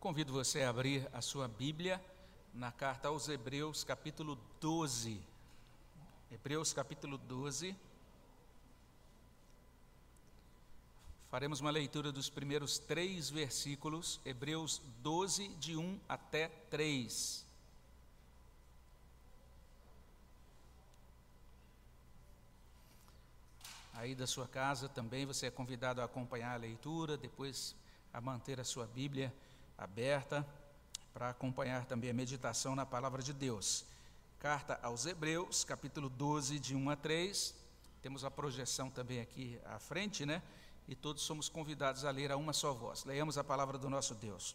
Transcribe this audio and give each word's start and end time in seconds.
convido 0.00 0.32
você 0.32 0.62
a 0.62 0.70
abrir 0.70 1.06
a 1.12 1.20
sua 1.20 1.46
Bíblia 1.46 2.02
na 2.54 2.72
carta 2.72 3.08
aos 3.08 3.28
Hebreus, 3.28 3.84
capítulo 3.84 4.38
12. 4.58 5.20
Hebreus, 6.32 6.72
capítulo 6.72 7.18
12. 7.18 7.76
Faremos 11.30 11.60
uma 11.60 11.70
leitura 11.70 12.10
dos 12.10 12.30
primeiros 12.30 12.78
três 12.78 13.28
versículos, 13.28 14.18
Hebreus 14.24 14.80
12, 15.02 15.48
de 15.56 15.76
1 15.76 16.00
até 16.08 16.48
3. 16.48 17.44
Aí 23.92 24.14
da 24.14 24.26
sua 24.26 24.48
casa 24.48 24.88
também 24.88 25.26
você 25.26 25.48
é 25.48 25.50
convidado 25.50 26.00
a 26.00 26.04
acompanhar 26.04 26.54
a 26.54 26.56
leitura, 26.56 27.18
depois 27.18 27.76
a 28.14 28.20
manter 28.22 28.58
a 28.58 28.64
sua 28.64 28.86
Bíblia 28.86 29.30
aberta 29.80 30.46
para 31.12 31.30
acompanhar 31.30 31.86
também 31.86 32.10
a 32.10 32.14
meditação 32.14 32.76
na 32.76 32.84
palavra 32.84 33.22
de 33.22 33.32
Deus. 33.32 33.86
Carta 34.38 34.78
aos 34.82 35.06
Hebreus, 35.06 35.64
capítulo 35.64 36.10
12, 36.10 36.58
de 36.58 36.76
1 36.76 36.90
a 36.90 36.96
3. 36.96 37.54
Temos 38.02 38.22
a 38.22 38.30
projeção 38.30 38.90
também 38.90 39.20
aqui 39.20 39.58
à 39.64 39.78
frente, 39.78 40.26
né? 40.26 40.42
E 40.86 40.94
todos 40.94 41.22
somos 41.22 41.48
convidados 41.48 42.04
a 42.04 42.10
ler 42.10 42.30
a 42.30 42.36
uma 42.36 42.52
só 42.52 42.74
voz. 42.74 43.04
Leiamos 43.04 43.38
a 43.38 43.44
palavra 43.44 43.78
do 43.78 43.88
nosso 43.88 44.14
Deus. 44.14 44.54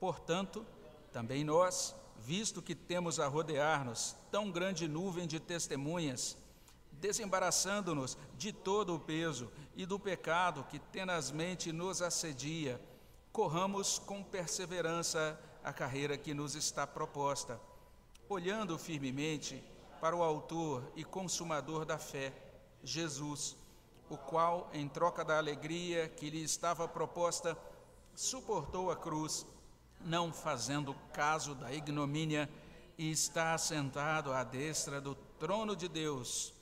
Portanto, 0.00 0.66
também 1.12 1.44
nós, 1.44 1.94
visto 2.18 2.62
que 2.62 2.74
temos 2.74 3.20
a 3.20 3.26
rodear-nos 3.26 4.16
tão 4.30 4.50
grande 4.50 4.88
nuvem 4.88 5.26
de 5.26 5.38
testemunhas, 5.38 6.36
desembaraçando-nos 6.92 8.16
de 8.38 8.52
todo 8.52 8.94
o 8.94 9.00
peso 9.00 9.52
e 9.74 9.84
do 9.84 9.98
pecado 9.98 10.64
que 10.64 10.78
tenazmente 10.78 11.72
nos 11.72 12.00
assedia, 12.00 12.80
corramos 13.36 13.98
com 13.98 14.22
perseverança 14.22 15.38
a 15.62 15.70
carreira 15.70 16.16
que 16.16 16.32
nos 16.32 16.54
está 16.54 16.86
proposta, 16.86 17.60
olhando 18.30 18.78
firmemente 18.78 19.62
para 20.00 20.16
o 20.16 20.22
Autor 20.22 20.90
e 20.96 21.04
Consumador 21.04 21.84
da 21.84 21.98
fé, 21.98 22.32
Jesus, 22.82 23.54
o 24.08 24.16
qual, 24.16 24.70
em 24.72 24.88
troca 24.88 25.22
da 25.22 25.36
alegria 25.36 26.08
que 26.08 26.30
lhe 26.30 26.42
estava 26.42 26.88
proposta, 26.88 27.54
suportou 28.14 28.90
a 28.90 28.96
cruz, 28.96 29.46
não 30.00 30.32
fazendo 30.32 30.96
caso 31.12 31.54
da 31.54 31.70
ignomínia, 31.70 32.48
e 32.96 33.10
está 33.10 33.52
assentado 33.52 34.32
à 34.32 34.42
destra 34.44 34.98
do 34.98 35.14
trono 35.38 35.76
de 35.76 35.88
Deus. 35.88 36.54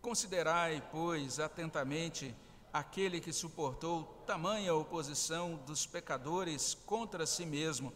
Considerai, 0.00 0.84
pois, 0.92 1.40
atentamente 1.40 2.32
aquele 2.72 3.20
que 3.20 3.32
suportou 3.32 4.04
tamanha 4.26 4.74
oposição 4.74 5.56
dos 5.66 5.86
pecadores 5.86 6.74
contra 6.86 7.26
si 7.26 7.44
mesmo, 7.44 7.92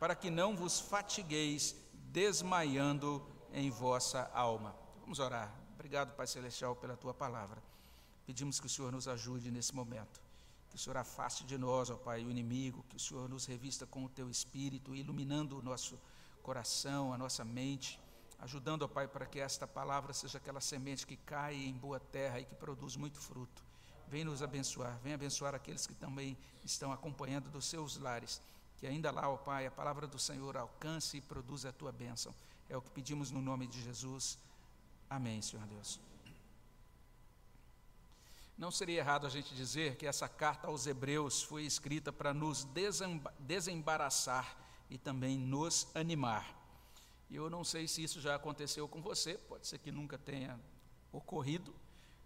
para 0.00 0.16
que 0.16 0.30
não 0.30 0.56
vos 0.56 0.80
fatigueis 0.80 1.76
desmaiando 2.10 3.24
em 3.52 3.70
vossa 3.70 4.30
alma. 4.34 4.74
Vamos 5.00 5.18
orar. 5.18 5.54
Obrigado, 5.74 6.14
Pai 6.16 6.26
Celestial, 6.26 6.74
pela 6.74 6.96
tua 6.96 7.14
palavra. 7.14 7.62
Pedimos 8.26 8.58
que 8.58 8.66
o 8.66 8.68
Senhor 8.68 8.90
nos 8.90 9.06
ajude 9.06 9.50
nesse 9.52 9.74
momento. 9.74 10.20
Que 10.68 10.76
o 10.76 10.78
Senhor 10.78 10.96
afaste 10.96 11.44
de 11.44 11.56
nós, 11.56 11.88
ó 11.90 11.96
Pai, 11.96 12.24
o 12.24 12.30
inimigo, 12.30 12.84
que 12.88 12.96
o 12.96 13.00
Senhor 13.00 13.28
nos 13.28 13.46
revista 13.46 13.86
com 13.86 14.04
o 14.04 14.08
teu 14.08 14.28
espírito, 14.28 14.94
iluminando 14.94 15.56
o 15.56 15.62
nosso 15.62 15.98
coração, 16.42 17.12
a 17.12 17.18
nossa 17.18 17.44
mente, 17.44 18.00
ajudando, 18.40 18.82
ó 18.82 18.88
Pai, 18.88 19.06
para 19.06 19.26
que 19.26 19.38
esta 19.38 19.66
palavra 19.66 20.12
seja 20.12 20.38
aquela 20.38 20.60
semente 20.60 21.06
que 21.06 21.16
cai 21.16 21.54
em 21.54 21.74
boa 21.74 22.00
terra 22.00 22.40
e 22.40 22.44
que 22.44 22.54
produz 22.54 22.96
muito 22.96 23.20
fruto. 23.20 23.65
Vem 24.08 24.24
nos 24.24 24.42
abençoar, 24.42 24.98
vem 25.02 25.14
abençoar 25.14 25.54
aqueles 25.54 25.86
que 25.86 25.94
também 25.94 26.36
estão 26.64 26.92
acompanhando 26.92 27.50
dos 27.50 27.64
seus 27.66 27.98
lares. 27.98 28.40
Que 28.78 28.86
ainda 28.86 29.10
lá, 29.10 29.28
ó 29.28 29.36
Pai, 29.36 29.66
a 29.66 29.70
palavra 29.70 30.06
do 30.06 30.18
Senhor 30.18 30.56
alcance 30.56 31.16
e 31.16 31.20
produza 31.20 31.70
a 31.70 31.72
tua 31.72 31.90
bênção. 31.90 32.34
É 32.68 32.76
o 32.76 32.82
que 32.82 32.90
pedimos 32.90 33.30
no 33.30 33.40
nome 33.40 33.66
de 33.66 33.82
Jesus. 33.82 34.38
Amém, 35.08 35.40
Senhor 35.42 35.66
Deus. 35.66 36.00
Não 38.56 38.70
seria 38.70 39.00
errado 39.00 39.26
a 39.26 39.30
gente 39.30 39.54
dizer 39.54 39.96
que 39.96 40.06
essa 40.06 40.28
carta 40.28 40.68
aos 40.68 40.86
Hebreus 40.86 41.42
foi 41.42 41.64
escrita 41.64 42.10
para 42.10 42.32
nos 42.32 42.66
desembaraçar 43.38 44.56
e 44.88 44.96
também 44.96 45.38
nos 45.38 45.88
animar. 45.94 46.56
E 47.28 47.36
eu 47.36 47.50
não 47.50 47.64
sei 47.64 47.86
se 47.86 48.02
isso 48.02 48.20
já 48.20 48.34
aconteceu 48.34 48.88
com 48.88 49.02
você, 49.02 49.34
pode 49.34 49.66
ser 49.66 49.78
que 49.78 49.92
nunca 49.92 50.16
tenha 50.16 50.58
ocorrido, 51.12 51.74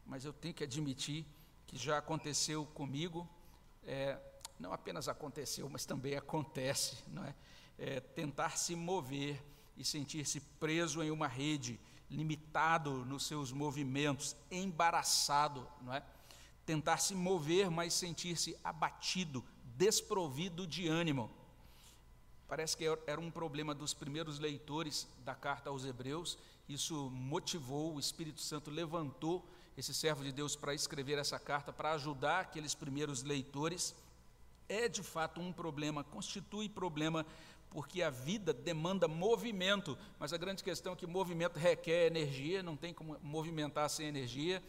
mas 0.07 0.25
eu 0.25 0.33
tenho 0.33 0.55
que 0.55 0.63
admitir 0.63 1.27
que 1.71 1.79
já 1.79 1.99
aconteceu 1.99 2.67
comigo, 2.75 3.29
é, 3.85 4.19
não 4.59 4.73
apenas 4.73 5.07
aconteceu, 5.07 5.69
mas 5.69 5.87
também 5.87 6.17
acontece, 6.17 6.99
não 7.07 7.25
é? 7.25 7.33
é 7.79 8.01
tentar 8.01 8.59
se 8.59 8.75
mover 8.75 9.41
e 9.77 9.85
sentir-se 9.85 10.41
preso 10.41 11.01
em 11.01 11.13
uma 11.13 11.29
rede, 11.29 11.79
limitado 12.11 13.05
nos 13.05 13.25
seus 13.25 13.53
movimentos, 13.53 14.35
embaraçado, 14.51 15.65
não 15.81 15.95
é? 15.95 16.03
Tentar 16.67 16.97
se 16.97 17.15
mover, 17.15 17.71
mas 17.71 17.95
sentir-se 17.95 18.59
abatido, 18.65 19.45
desprovido 19.77 20.67
de 20.67 20.89
ânimo. 20.89 21.31
Parece 22.49 22.77
que 22.77 22.85
era 23.07 23.21
um 23.21 23.31
problema 23.31 23.73
dos 23.73 23.95
primeiros 23.95 24.41
leitores 24.41 25.07
da 25.25 25.37
carta 25.37 25.71
aos 25.71 25.85
Hebreus, 25.85 26.37
isso 26.69 27.09
motivou, 27.11 27.95
o 27.95 28.01
Espírito 28.01 28.41
Santo 28.41 28.73
levantou 28.73 29.49
esse 29.81 29.95
servo 29.95 30.23
de 30.23 30.31
Deus 30.31 30.55
para 30.55 30.75
escrever 30.75 31.19
essa 31.19 31.39
carta, 31.39 31.73
para 31.73 31.93
ajudar 31.93 32.41
aqueles 32.41 32.75
primeiros 32.75 33.23
leitores, 33.23 33.95
é 34.69 34.89
de 34.89 35.03
fato 35.03 35.41
um 35.41 35.53
problema, 35.53 36.05
constitui 36.05 36.69
problema, 36.69 37.25
porque 37.71 38.03
a 38.03 38.11
vida 38.11 38.53
demanda 38.53 39.09
movimento, 39.09 39.97
mas 40.19 40.35
a 40.35 40.37
grande 40.37 40.63
questão 40.63 40.93
é 40.93 40.97
que 40.97 41.07
movimento 41.07 41.59
requer 41.59 42.07
energia, 42.07 42.63
não 42.63 42.77
tem 42.77 42.93
como 42.93 43.19
movimentar 43.23 43.89
sem 43.89 44.07
energia. 44.07 44.63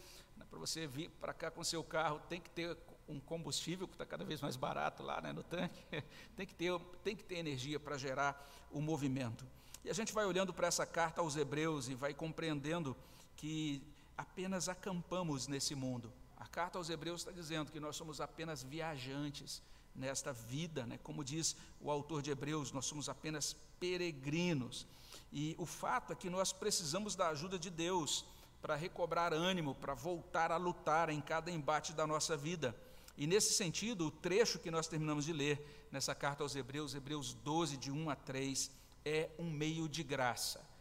Para 0.48 0.58
você 0.58 0.86
vir 0.86 1.10
para 1.20 1.34
cá 1.34 1.50
com 1.50 1.62
seu 1.62 1.84
carro, 1.84 2.20
tem 2.28 2.40
que 2.40 2.48
ter 2.48 2.76
um 3.06 3.20
combustível 3.20 3.86
que 3.86 3.94
está 3.94 4.06
cada 4.06 4.24
vez 4.24 4.40
mais 4.40 4.56
barato 4.56 5.02
lá 5.02 5.20
né, 5.20 5.32
no 5.32 5.42
tanque, 5.42 5.78
tem 6.34 6.46
que 6.46 6.54
ter, 6.54 6.72
tem 7.04 7.14
que 7.14 7.24
ter 7.24 7.36
energia 7.36 7.78
para 7.78 7.98
gerar 7.98 8.50
o 8.70 8.80
movimento. 8.80 9.44
E 9.84 9.90
a 9.90 9.92
gente 9.92 10.12
vai 10.12 10.24
olhando 10.24 10.54
para 10.54 10.68
essa 10.68 10.86
carta 10.86 11.20
aos 11.20 11.36
Hebreus 11.36 11.88
e 11.88 11.94
vai 11.94 12.14
compreendendo 12.14 12.96
que 13.36 13.82
apenas 14.22 14.68
acampamos 14.68 15.48
nesse 15.48 15.74
mundo. 15.74 16.12
A 16.36 16.46
carta 16.46 16.78
aos 16.78 16.88
Hebreus 16.88 17.20
está 17.20 17.32
dizendo 17.32 17.72
que 17.72 17.80
nós 17.80 17.96
somos 17.96 18.20
apenas 18.20 18.62
viajantes 18.62 19.60
nesta 19.94 20.32
vida, 20.32 20.86
né? 20.86 20.98
como 21.02 21.24
diz 21.24 21.56
o 21.80 21.90
autor 21.90 22.22
de 22.22 22.30
Hebreus, 22.30 22.72
nós 22.72 22.86
somos 22.86 23.08
apenas 23.08 23.56
peregrinos. 23.80 24.86
E 25.32 25.56
o 25.58 25.66
fato 25.66 26.12
é 26.12 26.16
que 26.16 26.30
nós 26.30 26.52
precisamos 26.52 27.16
da 27.16 27.28
ajuda 27.28 27.58
de 27.58 27.68
Deus 27.68 28.24
para 28.62 28.76
recobrar 28.76 29.32
ânimo, 29.32 29.74
para 29.74 29.92
voltar 29.92 30.52
a 30.52 30.56
lutar 30.56 31.10
em 31.10 31.20
cada 31.20 31.50
embate 31.50 31.92
da 31.92 32.06
nossa 32.06 32.36
vida. 32.36 32.74
E 33.18 33.26
nesse 33.26 33.52
sentido, 33.54 34.06
o 34.06 34.10
trecho 34.10 34.60
que 34.60 34.70
nós 34.70 34.86
terminamos 34.86 35.24
de 35.24 35.32
ler 35.32 35.88
nessa 35.90 36.14
carta 36.14 36.44
aos 36.44 36.54
Hebreus, 36.54 36.94
Hebreus 36.94 37.34
12, 37.34 37.76
de 37.76 37.90
1 37.90 38.08
a 38.08 38.14
3, 38.14 38.70
é 39.04 39.30
um 39.36 39.50
meio 39.50 39.88
de 39.88 40.04
graça 40.04 40.71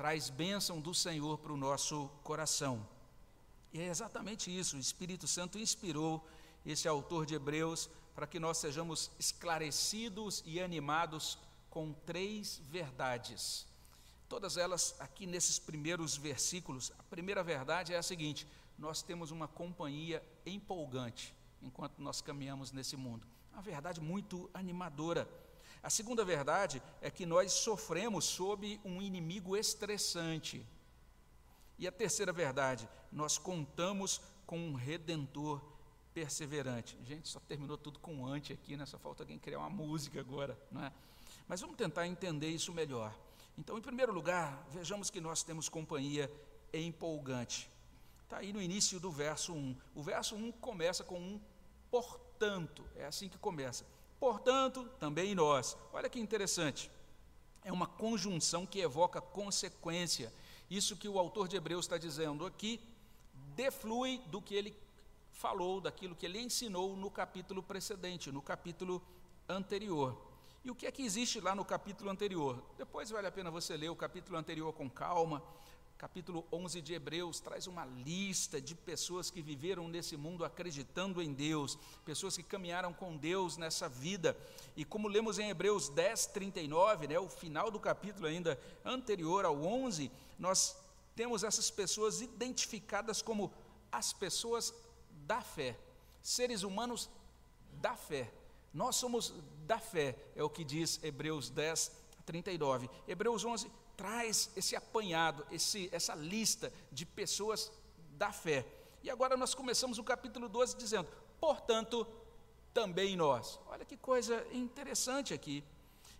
traz 0.00 0.30
bênção 0.30 0.80
do 0.80 0.94
Senhor 0.94 1.36
para 1.36 1.52
o 1.52 1.58
nosso 1.58 2.08
coração. 2.24 2.88
E 3.70 3.78
é 3.78 3.88
exatamente 3.88 4.50
isso, 4.50 4.78
o 4.78 4.80
Espírito 4.80 5.28
Santo 5.28 5.58
inspirou 5.58 6.26
esse 6.64 6.88
autor 6.88 7.26
de 7.26 7.34
Hebreus 7.34 7.90
para 8.14 8.26
que 8.26 8.40
nós 8.40 8.56
sejamos 8.56 9.10
esclarecidos 9.18 10.42
e 10.46 10.58
animados 10.58 11.36
com 11.68 11.92
três 11.92 12.62
verdades. 12.70 13.66
Todas 14.26 14.56
elas 14.56 14.96
aqui 14.98 15.26
nesses 15.26 15.58
primeiros 15.58 16.16
versículos. 16.16 16.90
A 16.98 17.02
primeira 17.02 17.44
verdade 17.44 17.92
é 17.92 17.98
a 17.98 18.02
seguinte: 18.02 18.46
nós 18.78 19.02
temos 19.02 19.30
uma 19.30 19.48
companhia 19.48 20.22
empolgante 20.46 21.34
enquanto 21.60 21.98
nós 21.98 22.22
caminhamos 22.22 22.72
nesse 22.72 22.96
mundo. 22.96 23.26
Uma 23.52 23.60
verdade 23.60 24.00
muito 24.00 24.48
animadora. 24.54 25.28
A 25.82 25.88
segunda 25.88 26.24
verdade 26.24 26.82
é 27.00 27.10
que 27.10 27.24
nós 27.24 27.52
sofremos 27.52 28.24
sob 28.24 28.80
um 28.84 29.00
inimigo 29.00 29.56
estressante. 29.56 30.66
E 31.78 31.88
a 31.88 31.92
terceira 31.92 32.32
verdade, 32.32 32.88
nós 33.10 33.38
contamos 33.38 34.20
com 34.46 34.58
um 34.58 34.74
redentor 34.74 35.62
perseverante. 36.12 36.98
Gente, 37.04 37.28
só 37.28 37.40
terminou 37.40 37.78
tudo 37.78 37.98
com 37.98 38.26
ante 38.26 38.52
aqui, 38.52 38.76
né? 38.76 38.84
Só 38.84 38.98
falta 38.98 39.22
alguém 39.22 39.38
criar 39.38 39.60
uma 39.60 39.70
música 39.70 40.20
agora, 40.20 40.58
não 40.70 40.84
é? 40.84 40.92
Mas 41.48 41.60
vamos 41.62 41.76
tentar 41.76 42.06
entender 42.06 42.48
isso 42.48 42.72
melhor. 42.72 43.14
Então, 43.56 43.78
em 43.78 43.80
primeiro 43.80 44.12
lugar, 44.12 44.66
vejamos 44.70 45.08
que 45.08 45.20
nós 45.20 45.42
temos 45.42 45.68
companhia 45.68 46.30
empolgante. 46.72 47.70
Está 48.24 48.38
aí 48.38 48.52
no 48.52 48.60
início 48.60 49.00
do 49.00 49.10
verso 49.10 49.52
1. 49.52 49.76
O 49.94 50.02
verso 50.02 50.36
1 50.36 50.52
começa 50.52 51.02
com 51.02 51.18
um 51.18 51.40
portanto, 51.90 52.84
é 52.94 53.04
assim 53.04 53.28
que 53.28 53.38
começa 53.38 53.84
portanto, 54.20 54.84
também 55.00 55.34
nós. 55.34 55.76
Olha 55.92 56.08
que 56.08 56.20
interessante. 56.20 56.90
É 57.64 57.72
uma 57.72 57.86
conjunção 57.86 58.64
que 58.64 58.78
evoca 58.78 59.20
consequência. 59.20 60.32
Isso 60.70 60.96
que 60.96 61.08
o 61.08 61.18
autor 61.18 61.48
de 61.48 61.56
Hebreus 61.56 61.86
está 61.86 61.98
dizendo 61.98 62.46
aqui 62.46 62.80
deflui 63.56 64.18
do 64.26 64.40
que 64.40 64.54
ele 64.54 64.76
falou, 65.32 65.80
daquilo 65.80 66.14
que 66.14 66.26
ele 66.26 66.40
ensinou 66.40 66.96
no 66.96 67.10
capítulo 67.10 67.62
precedente, 67.62 68.30
no 68.30 68.42
capítulo 68.42 69.02
anterior. 69.48 70.16
E 70.64 70.70
o 70.70 70.74
que 70.74 70.86
é 70.86 70.92
que 70.92 71.02
existe 71.02 71.40
lá 71.40 71.54
no 71.54 71.64
capítulo 71.64 72.10
anterior? 72.10 72.62
Depois 72.76 73.10
vale 73.10 73.26
a 73.26 73.32
pena 73.32 73.50
você 73.50 73.76
ler 73.76 73.88
o 73.88 73.96
capítulo 73.96 74.36
anterior 74.36 74.72
com 74.72 74.88
calma. 74.88 75.42
Capítulo 76.00 76.46
11 76.50 76.80
de 76.80 76.94
Hebreus 76.94 77.40
traz 77.40 77.66
uma 77.66 77.84
lista 77.84 78.58
de 78.58 78.74
pessoas 78.74 79.30
que 79.30 79.42
viveram 79.42 79.86
nesse 79.86 80.16
mundo 80.16 80.46
acreditando 80.46 81.20
em 81.20 81.30
Deus, 81.30 81.76
pessoas 82.06 82.38
que 82.38 82.42
caminharam 82.42 82.90
com 82.90 83.18
Deus 83.18 83.58
nessa 83.58 83.86
vida. 83.86 84.34
E 84.74 84.82
como 84.82 85.06
lemos 85.06 85.38
em 85.38 85.50
Hebreus 85.50 85.90
10, 85.90 86.24
39, 86.28 87.06
né, 87.06 87.18
o 87.18 87.28
final 87.28 87.70
do 87.70 87.78
capítulo 87.78 88.26
ainda 88.26 88.58
anterior 88.82 89.44
ao 89.44 89.62
11, 89.62 90.10
nós 90.38 90.74
temos 91.14 91.44
essas 91.44 91.70
pessoas 91.70 92.22
identificadas 92.22 93.20
como 93.20 93.52
as 93.92 94.10
pessoas 94.10 94.72
da 95.26 95.42
fé, 95.42 95.78
seres 96.22 96.62
humanos 96.62 97.10
da 97.72 97.94
fé. 97.94 98.32
Nós 98.72 98.96
somos 98.96 99.34
da 99.66 99.78
fé, 99.78 100.16
é 100.34 100.42
o 100.42 100.48
que 100.48 100.64
diz 100.64 100.98
Hebreus 101.04 101.50
10, 101.50 101.92
39. 102.24 102.88
Hebreus 103.06 103.44
11 103.44 103.70
traz 104.00 104.50
esse 104.56 104.74
apanhado, 104.74 105.46
esse, 105.50 105.90
essa 105.92 106.14
lista 106.14 106.72
de 106.90 107.04
pessoas 107.04 107.70
da 108.12 108.32
fé. 108.32 108.64
E 109.02 109.10
agora 109.10 109.36
nós 109.36 109.54
começamos 109.54 109.98
o 109.98 110.02
capítulo 110.02 110.48
12 110.48 110.74
dizendo: 110.78 111.06
portanto, 111.38 112.06
também 112.72 113.14
nós. 113.14 113.60
Olha 113.66 113.84
que 113.84 113.98
coisa 113.98 114.42
interessante 114.52 115.34
aqui. 115.34 115.62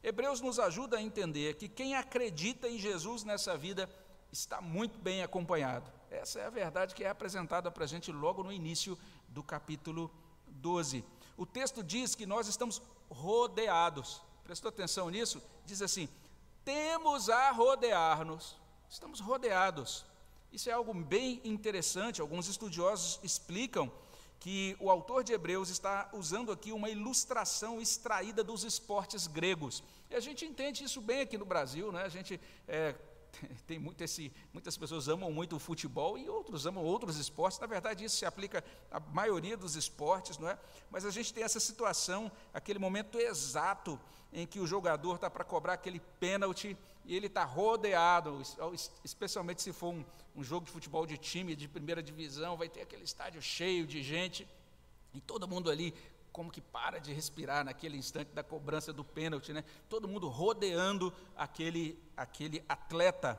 Hebreus 0.02 0.42
nos 0.42 0.58
ajuda 0.58 0.98
a 0.98 1.02
entender 1.02 1.54
que 1.54 1.70
quem 1.70 1.94
acredita 1.94 2.68
em 2.68 2.78
Jesus 2.78 3.24
nessa 3.24 3.56
vida 3.56 3.88
está 4.30 4.60
muito 4.60 4.98
bem 4.98 5.22
acompanhado. 5.22 5.90
Essa 6.10 6.40
é 6.40 6.46
a 6.46 6.50
verdade 6.50 6.94
que 6.94 7.04
é 7.04 7.08
apresentada 7.08 7.70
para 7.70 7.84
a 7.84 7.88
gente 7.88 8.12
logo 8.12 8.42
no 8.42 8.52
início 8.52 8.98
do 9.26 9.42
capítulo 9.42 10.10
12. 10.48 11.02
O 11.34 11.46
texto 11.46 11.82
diz 11.82 12.14
que 12.14 12.26
nós 12.26 12.46
estamos 12.46 12.82
rodeados. 13.08 14.20
Prestou 14.44 14.68
atenção 14.68 15.08
nisso? 15.08 15.42
Diz 15.64 15.80
assim: 15.80 16.10
temos 16.70 17.28
a 17.28 17.50
rodear-nos, 17.50 18.56
estamos 18.88 19.18
rodeados. 19.18 20.06
Isso 20.52 20.70
é 20.70 20.72
algo 20.72 20.94
bem 20.94 21.40
interessante. 21.42 22.20
Alguns 22.20 22.46
estudiosos 22.46 23.18
explicam 23.24 23.90
que 24.38 24.76
o 24.78 24.88
autor 24.88 25.24
de 25.24 25.32
Hebreus 25.32 25.68
está 25.68 26.08
usando 26.12 26.52
aqui 26.52 26.70
uma 26.70 26.88
ilustração 26.88 27.80
extraída 27.80 28.44
dos 28.44 28.62
esportes 28.62 29.26
gregos. 29.26 29.82
E 30.08 30.14
a 30.14 30.20
gente 30.20 30.44
entende 30.44 30.84
isso 30.84 31.00
bem 31.00 31.22
aqui 31.22 31.36
no 31.36 31.44
Brasil, 31.44 31.90
né? 31.90 32.04
A 32.04 32.08
gente 32.08 32.40
é, 32.68 32.94
tem 33.66 33.78
muito 33.78 34.02
esse, 34.02 34.32
muitas 34.52 34.76
pessoas 34.76 35.08
amam 35.08 35.32
muito 35.32 35.56
o 35.56 35.58
futebol 35.58 36.18
e 36.18 36.28
outros 36.28 36.66
amam 36.66 36.84
outros 36.84 37.16
esportes. 37.16 37.58
Na 37.58 37.66
verdade, 37.66 38.04
isso 38.04 38.16
se 38.16 38.26
aplica 38.26 38.64
à 38.90 39.00
maioria 39.00 39.56
dos 39.56 39.76
esportes, 39.76 40.38
não 40.38 40.48
é? 40.48 40.58
Mas 40.90 41.04
a 41.04 41.10
gente 41.10 41.32
tem 41.32 41.44
essa 41.44 41.60
situação, 41.60 42.30
aquele 42.52 42.78
momento 42.78 43.18
exato 43.18 43.98
em 44.32 44.46
que 44.46 44.60
o 44.60 44.66
jogador 44.66 45.16
está 45.16 45.28
para 45.28 45.44
cobrar 45.44 45.74
aquele 45.74 46.00
pênalti 46.18 46.76
e 47.04 47.16
ele 47.16 47.26
está 47.26 47.44
rodeado, 47.44 48.40
especialmente 49.02 49.62
se 49.62 49.72
for 49.72 49.92
um, 49.92 50.04
um 50.36 50.44
jogo 50.44 50.66
de 50.66 50.72
futebol 50.72 51.06
de 51.06 51.18
time 51.18 51.56
de 51.56 51.66
primeira 51.66 52.02
divisão, 52.02 52.56
vai 52.56 52.68
ter 52.68 52.82
aquele 52.82 53.04
estádio 53.04 53.42
cheio 53.42 53.86
de 53.86 54.02
gente 54.02 54.46
e 55.12 55.20
todo 55.20 55.48
mundo 55.48 55.70
ali 55.70 55.92
como 56.32 56.50
que 56.50 56.60
para 56.60 56.98
de 56.98 57.12
respirar 57.12 57.64
naquele 57.64 57.96
instante 57.96 58.32
da 58.32 58.42
cobrança 58.42 58.92
do 58.92 59.04
pênalti, 59.04 59.52
né? 59.52 59.64
Todo 59.88 60.08
mundo 60.08 60.28
rodeando 60.28 61.12
aquele, 61.36 61.98
aquele 62.16 62.64
atleta. 62.68 63.38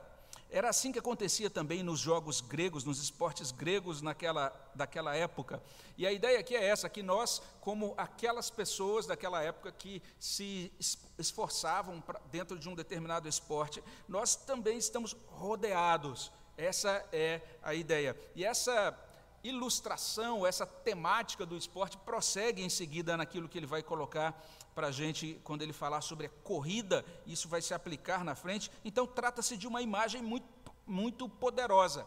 Era 0.50 0.68
assim 0.68 0.92
que 0.92 0.98
acontecia 0.98 1.48
também 1.48 1.82
nos 1.82 1.98
jogos 1.98 2.42
gregos, 2.42 2.84
nos 2.84 3.02
esportes 3.02 3.50
gregos 3.50 4.02
naquela, 4.02 4.52
daquela 4.74 5.16
época. 5.16 5.62
E 5.96 6.06
a 6.06 6.12
ideia 6.12 6.38
aqui 6.38 6.54
é 6.54 6.62
essa, 6.62 6.90
que 6.90 7.02
nós, 7.02 7.40
como 7.58 7.94
aquelas 7.96 8.50
pessoas 8.50 9.06
daquela 9.06 9.42
época 9.42 9.72
que 9.72 10.02
se 10.18 10.70
esforçavam 11.18 12.02
pra, 12.02 12.20
dentro 12.30 12.58
de 12.58 12.68
um 12.68 12.74
determinado 12.74 13.26
esporte, 13.26 13.82
nós 14.06 14.36
também 14.36 14.76
estamos 14.76 15.16
rodeados. 15.26 16.30
Essa 16.54 17.02
é 17.12 17.40
a 17.62 17.72
ideia. 17.74 18.14
E 18.34 18.44
essa 18.44 18.94
ilustração, 19.44 20.46
essa 20.46 20.66
temática 20.66 21.44
do 21.44 21.56
esporte 21.56 21.96
prossegue 21.98 22.62
em 22.62 22.68
seguida 22.68 23.16
naquilo 23.16 23.48
que 23.48 23.58
ele 23.58 23.66
vai 23.66 23.82
colocar 23.82 24.40
para 24.74 24.88
a 24.88 24.92
gente 24.92 25.40
quando 25.44 25.62
ele 25.62 25.72
falar 25.72 26.00
sobre 26.00 26.26
a 26.26 26.30
corrida, 26.42 27.04
isso 27.26 27.48
vai 27.48 27.60
se 27.60 27.74
aplicar 27.74 28.24
na 28.24 28.34
frente. 28.34 28.70
Então, 28.84 29.06
trata-se 29.06 29.56
de 29.56 29.66
uma 29.66 29.82
imagem 29.82 30.22
muito, 30.22 30.46
muito 30.86 31.28
poderosa. 31.28 32.06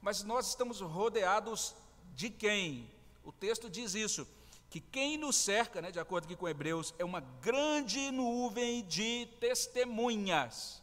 Mas 0.00 0.22
nós 0.22 0.48
estamos 0.48 0.80
rodeados 0.80 1.74
de 2.14 2.30
quem? 2.30 2.90
O 3.22 3.30
texto 3.30 3.70
diz 3.70 3.94
isso, 3.94 4.26
que 4.68 4.80
quem 4.80 5.16
nos 5.16 5.36
cerca, 5.36 5.80
né, 5.82 5.90
de 5.90 6.00
acordo 6.00 6.24
aqui 6.24 6.36
com 6.36 6.48
Hebreus, 6.48 6.94
é 6.98 7.04
uma 7.04 7.20
grande 7.20 8.10
nuvem 8.10 8.84
de 8.86 9.26
testemunhas. 9.38 10.82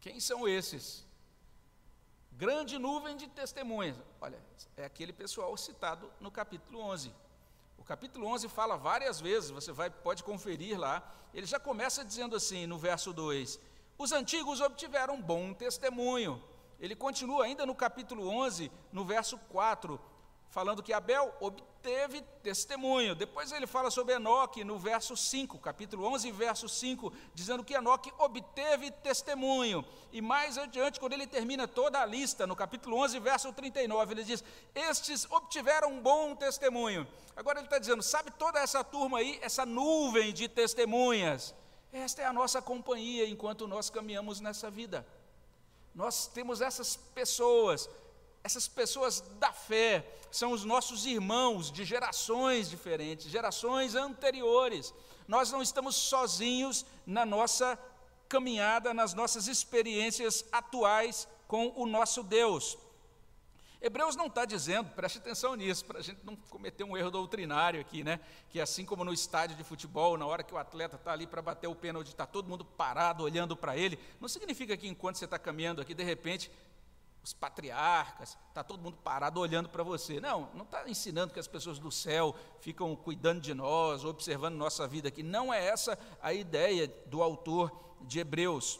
Quem 0.00 0.18
são 0.18 0.48
esses? 0.48 1.05
Grande 2.36 2.78
nuvem 2.78 3.16
de 3.16 3.26
testemunhas. 3.26 3.96
Olha, 4.20 4.38
é 4.76 4.84
aquele 4.84 5.12
pessoal 5.12 5.56
citado 5.56 6.10
no 6.20 6.30
capítulo 6.30 6.80
11. 6.80 7.12
O 7.78 7.84
capítulo 7.84 8.26
11 8.26 8.48
fala 8.48 8.76
várias 8.76 9.20
vezes, 9.20 9.50
você 9.50 9.72
vai, 9.72 9.88
pode 9.88 10.22
conferir 10.22 10.78
lá. 10.78 11.02
Ele 11.32 11.46
já 11.46 11.58
começa 11.58 12.04
dizendo 12.04 12.36
assim, 12.36 12.66
no 12.66 12.78
verso 12.78 13.12
2: 13.12 13.58
Os 13.96 14.12
antigos 14.12 14.60
obtiveram 14.60 15.20
bom 15.20 15.54
testemunho. 15.54 16.42
Ele 16.78 16.94
continua 16.94 17.44
ainda 17.44 17.64
no 17.64 17.74
capítulo 17.74 18.28
11, 18.28 18.70
no 18.92 19.04
verso 19.04 19.38
4, 19.48 19.98
falando 20.50 20.82
que 20.82 20.92
Abel 20.92 21.34
obteve 21.40 22.22
testemunho. 22.42 23.14
Depois 23.14 23.52
ele 23.52 23.66
fala 23.66 23.90
sobre 23.90 24.14
Enoque 24.14 24.64
no 24.64 24.78
verso 24.78 25.16
5, 25.16 25.58
capítulo 25.58 26.06
11, 26.06 26.30
verso 26.32 26.68
5, 26.68 27.12
dizendo 27.34 27.62
que 27.62 27.74
Enoque 27.74 28.12
obteve 28.18 28.90
testemunho. 28.90 29.84
E 30.12 30.20
mais 30.20 30.56
adiante, 30.56 30.98
quando 30.98 31.12
ele 31.12 31.26
termina 31.26 31.68
toda 31.68 32.00
a 32.00 32.06
lista, 32.06 32.46
no 32.46 32.56
capítulo 32.56 32.96
11, 32.98 33.18
verso 33.20 33.52
39, 33.52 34.14
ele 34.14 34.24
diz: 34.24 34.42
Estes 34.74 35.26
obtiveram 35.30 35.92
um 35.92 36.00
bom 36.00 36.34
testemunho. 36.34 37.06
Agora 37.36 37.58
ele 37.58 37.66
está 37.66 37.78
dizendo: 37.78 38.02
sabe 38.02 38.30
toda 38.30 38.58
essa 38.58 38.82
turma 38.82 39.18
aí, 39.18 39.38
essa 39.42 39.66
nuvem 39.66 40.32
de 40.32 40.48
testemunhas? 40.48 41.54
Esta 41.92 42.22
é 42.22 42.24
a 42.24 42.32
nossa 42.32 42.60
companhia 42.60 43.28
enquanto 43.28 43.68
nós 43.68 43.90
caminhamos 43.90 44.40
nessa 44.40 44.70
vida. 44.70 45.06
Nós 45.94 46.26
temos 46.26 46.60
essas 46.60 46.96
pessoas 46.96 47.88
essas 48.46 48.68
pessoas 48.68 49.20
da 49.40 49.52
fé 49.52 50.06
são 50.30 50.52
os 50.52 50.64
nossos 50.64 51.04
irmãos 51.04 51.68
de 51.68 51.84
gerações 51.84 52.70
diferentes, 52.70 53.26
gerações 53.26 53.96
anteriores. 53.96 54.94
Nós 55.26 55.50
não 55.50 55.60
estamos 55.60 55.96
sozinhos 55.96 56.86
na 57.04 57.26
nossa 57.26 57.76
caminhada, 58.28 58.94
nas 58.94 59.14
nossas 59.14 59.48
experiências 59.48 60.44
atuais 60.52 61.26
com 61.48 61.72
o 61.74 61.86
nosso 61.86 62.22
Deus. 62.22 62.78
Hebreus 63.82 64.14
não 64.14 64.26
está 64.26 64.44
dizendo, 64.44 64.90
preste 64.90 65.18
atenção 65.18 65.56
nisso, 65.56 65.84
para 65.84 65.98
a 65.98 66.02
gente 66.02 66.24
não 66.24 66.36
cometer 66.48 66.84
um 66.84 66.96
erro 66.96 67.10
doutrinário 67.10 67.80
aqui, 67.80 68.04
né? 68.04 68.20
Que 68.48 68.60
assim 68.60 68.84
como 68.84 69.04
no 69.04 69.12
estádio 69.12 69.56
de 69.56 69.64
futebol, 69.64 70.16
na 70.16 70.24
hora 70.24 70.44
que 70.44 70.54
o 70.54 70.58
atleta 70.58 70.94
está 70.94 71.12
ali 71.12 71.26
para 71.26 71.42
bater 71.42 71.66
o 71.66 71.74
pênalti, 71.74 72.08
está 72.08 72.26
todo 72.26 72.48
mundo 72.48 72.64
parado 72.64 73.24
olhando 73.24 73.56
para 73.56 73.76
ele, 73.76 73.98
não 74.20 74.28
significa 74.28 74.76
que 74.76 74.86
enquanto 74.86 75.16
você 75.16 75.24
está 75.24 75.38
caminhando 75.38 75.82
aqui, 75.82 75.94
de 75.94 76.04
repente, 76.04 76.50
os 77.26 77.32
patriarcas, 77.32 78.38
está 78.48 78.62
todo 78.62 78.80
mundo 78.80 78.98
parado 79.02 79.40
olhando 79.40 79.68
para 79.68 79.82
você. 79.82 80.20
Não, 80.20 80.48
não 80.54 80.62
está 80.62 80.88
ensinando 80.88 81.32
que 81.32 81.40
as 81.40 81.48
pessoas 81.48 81.76
do 81.76 81.90
céu 81.90 82.36
ficam 82.60 82.94
cuidando 82.94 83.40
de 83.40 83.52
nós, 83.52 84.04
observando 84.04 84.54
nossa 84.54 84.86
vida 84.86 85.08
aqui. 85.08 85.24
Não 85.24 85.52
é 85.52 85.66
essa 85.66 85.98
a 86.22 86.32
ideia 86.32 86.86
do 87.06 87.20
autor 87.24 87.96
de 88.02 88.20
Hebreus. 88.20 88.78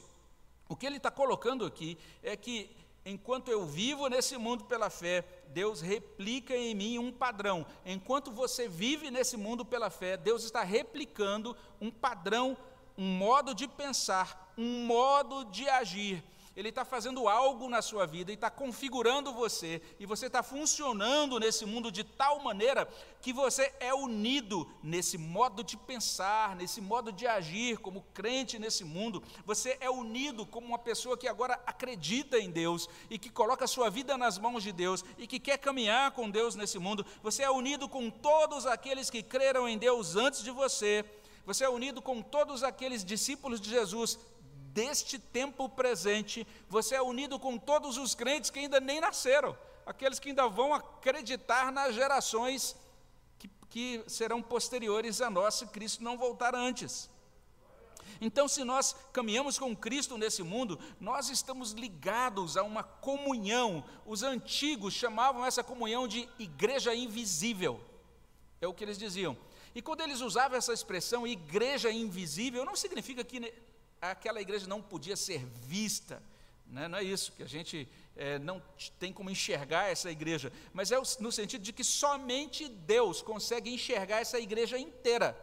O 0.69 0.77
que 0.77 0.87
ele 0.87 0.99
está 0.99 1.11
colocando 1.11 1.67
aqui 1.67 1.99
é 2.23 2.37
que, 2.37 2.71
enquanto 3.05 3.49
eu 3.49 3.67
vivo 3.67 4.07
nesse 4.07 4.37
mundo 4.37 4.65
pela 4.65 4.91
fé, 4.91 5.25
Deus 5.49 5.81
replica 5.81 6.55
em 6.57 6.73
mim 6.73 6.99
um 6.99 7.11
padrão. 7.11 7.67
Enquanto 7.85 8.31
você 8.31 8.69
vive 8.69 9.11
nesse 9.11 9.37
mundo 9.37 9.65
pela 9.65 9.91
fé, 9.91 10.17
Deus 10.17 10.45
está 10.45 10.63
replicando 10.63 11.57
um 11.81 11.91
padrão, 11.91 12.57
um 12.97 13.09
modo 13.09 13.53
de 13.53 13.67
pensar, 13.67 14.55
um 14.57 14.87
modo 14.87 15.47
de 15.47 15.69
agir 15.69 16.23
ele 16.57 16.71
está 16.71 16.85
fazendo 16.85 17.29
algo 17.29 17.69
na 17.69 17.83
sua 17.83 18.07
vida 18.07 18.31
e 18.31 18.35
está 18.35 18.51
configurando 18.51 19.31
você, 19.33 19.83
e 20.01 20.07
você 20.07 20.27
está 20.27 20.43
funcionando 20.43 21.39
nesse 21.39 21.67
mundo 21.67 21.93
de 21.93 22.03
tal 22.03 22.41
maneira 22.43 22.89
que 23.21 23.31
você 23.33 23.75
é 23.79 23.93
unido 23.93 24.67
nesse 24.83 25.19
modo 25.19 25.63
de 25.63 25.77
pensar, 25.77 26.57
nesse 26.57 26.81
modo 26.81 27.13
de 27.13 27.27
agir 27.27 27.77
como 27.79 28.07
crente 28.15 28.59
nesse 28.59 28.85
mundo. 28.85 29.23
Você 29.45 29.77
é 29.81 29.91
unido 29.91 30.47
como 30.47 30.67
uma 30.67 30.79
pessoa 30.79 31.19
que 31.19 31.29
agora 31.29 31.61
acredita 31.67 32.39
em 32.39 32.51
Deus 32.51 32.89
e 33.11 33.19
que 33.19 33.29
coloca 33.29 33.67
a 33.67 33.69
sua 33.69 33.91
vida 33.91 34.17
nas 34.17 34.39
mãos 34.39 34.63
de 34.63 34.73
Deus 34.73 35.05
e 35.19 35.27
que 35.27 35.39
quer 35.39 35.59
caminhar 35.59 36.13
com 36.13 36.31
Deus 36.31 36.55
nesse 36.55 36.79
mundo. 36.79 37.05
Você 37.23 37.43
é 37.43 37.51
unido 37.51 37.87
com 37.87 38.09
todos 38.09 38.67
aqueles 38.67 39.11
que 39.11 39.23
creram 39.23 39.69
em 39.69 39.77
Deus 39.77 40.17
antes 40.17 40.43
de 40.43 40.51
você. 40.51 41.05
Você 41.45 41.65
é 41.65 41.69
unido 41.69 42.03
com 42.03 42.23
todos 42.23 42.65
aqueles 42.65 43.05
discípulos 43.05 43.61
de 43.61 43.71
Jesus 43.71 44.19
deste 44.77 45.19
tempo 45.19 45.71
presente, 45.71 46.47
você 46.69 46.97
é 46.97 47.01
unido 47.01 47.39
com 47.39 47.57
todos 47.57 47.97
os 47.97 48.15
crentes 48.15 48.51
que 48.51 48.59
ainda 48.59 48.79
nem 48.79 49.01
nasceram, 49.01 49.57
aqueles 49.87 50.19
que 50.19 50.29
ainda 50.29 50.47
vão 50.49 50.75
acreditar 50.75 51.73
nas 51.73 51.95
gerações 51.95 52.77
que, 53.39 53.49
que 53.71 54.05
serão 54.07 54.43
posteriores 54.43 55.23
a 55.23 55.31
nós 55.31 55.55
se 55.55 55.67
Cristo 55.69 56.05
não 56.05 56.19
voltar 56.19 56.55
antes. 56.55 57.09
Então, 58.21 58.47
se 58.47 58.65
nós 58.65 58.95
caminhamos 59.15 59.59
com 59.59 59.75
Cristo 59.75 60.19
nesse 60.19 60.43
mundo, 60.43 60.79
nós 61.01 61.31
estamos 61.31 61.73
ligados 61.73 62.59
a 62.59 62.63
uma 62.63 62.83
comunhão. 62.83 63.83
Os 64.05 64.23
antigos 64.23 64.93
chamavam 64.93 65.45
essa 65.45 65.65
comunhão 65.65 66.07
de 66.07 66.29
igreja 66.39 66.95
invisível. 66.95 67.81
É 68.61 68.67
o 68.67 68.75
que 68.75 68.85
eles 68.85 68.99
diziam. 68.99 69.37
E 69.75 69.83
quando 69.83 70.03
eles 70.03 70.21
usavam 70.21 70.57
essa 70.57 70.73
expressão 70.73 71.27
igreja 71.27 71.91
invisível, 71.91 72.65
não 72.65 72.77
significa 72.77 73.23
que 73.23 73.53
aquela 74.01 74.41
igreja 74.41 74.67
não 74.67 74.83
podia 74.83 75.17
ser 75.17 75.45
vista. 75.45 76.23
Né? 76.67 76.89
Não 76.89 76.99
é 76.99 77.03
isso, 77.03 77.33
que 77.33 77.43
a 77.43 77.49
gente 77.49 77.89
é, 78.17 78.39
não 78.39 78.63
tem 78.99 79.13
como 79.13 79.31
enxergar 79.31 79.91
essa 79.91 80.11
igreja, 80.11 80.53
mas 80.73 80.91
é 80.91 80.97
no 81.21 81.31
sentido 81.31 81.63
de 81.63 81.73
que 81.73 81.85
somente 81.85 82.69
Deus 82.69 83.23
consegue 83.23 83.73
enxergar 83.73 84.21
essa 84.21 84.39
igreja 84.39 84.79
inteira. 84.79 85.39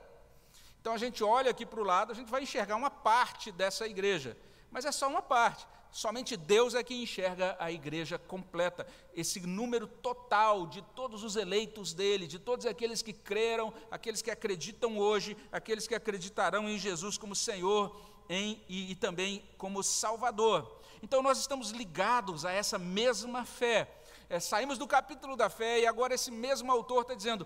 Então 0.81 0.93
a 0.93 0.97
gente 0.97 1.23
olha 1.23 1.51
aqui 1.51 1.65
para 1.65 1.79
o 1.79 1.83
lado, 1.83 2.11
a 2.11 2.15
gente 2.15 2.29
vai 2.29 2.43
enxergar 2.43 2.75
uma 2.75 2.89
parte 2.89 3.51
dessa 3.51 3.87
igreja, 3.87 4.35
mas 4.69 4.85
é 4.85 4.91
só 4.91 5.07
uma 5.07 5.21
parte. 5.21 5.65
Somente 5.93 6.35
Deus 6.35 6.73
é 6.73 6.83
que 6.83 6.95
enxerga 6.95 7.55
a 7.59 7.71
igreja 7.71 8.17
completa, 8.17 8.85
esse 9.13 9.39
número 9.41 9.85
total 9.85 10.65
de 10.65 10.81
todos 10.95 11.23
os 11.23 11.35
eleitos 11.35 11.93
dele, 11.93 12.25
de 12.25 12.39
todos 12.39 12.65
aqueles 12.65 13.03
que 13.03 13.13
creram, 13.13 13.71
aqueles 13.91 14.19
que 14.19 14.31
acreditam 14.31 14.97
hoje, 14.97 15.37
aqueles 15.51 15.87
que 15.87 15.93
acreditarão 15.93 16.67
em 16.67 16.79
Jesus 16.79 17.15
como 17.15 17.35
Senhor 17.35 17.95
em, 18.29 18.61
e, 18.67 18.91
e 18.91 18.95
também 18.95 19.43
como 19.57 19.83
Salvador. 19.83 20.79
Então 21.01 21.21
nós 21.21 21.37
estamos 21.37 21.71
ligados 21.71 22.45
a 22.45 22.51
essa 22.51 22.79
mesma 22.79 23.45
fé. 23.45 23.89
É, 24.29 24.39
saímos 24.39 24.77
do 24.77 24.87
capítulo 24.87 25.35
da 25.35 25.49
fé 25.49 25.81
e 25.81 25.85
agora 25.85 26.13
esse 26.13 26.31
mesmo 26.31 26.71
autor 26.71 27.01
está 27.01 27.13
dizendo: 27.13 27.45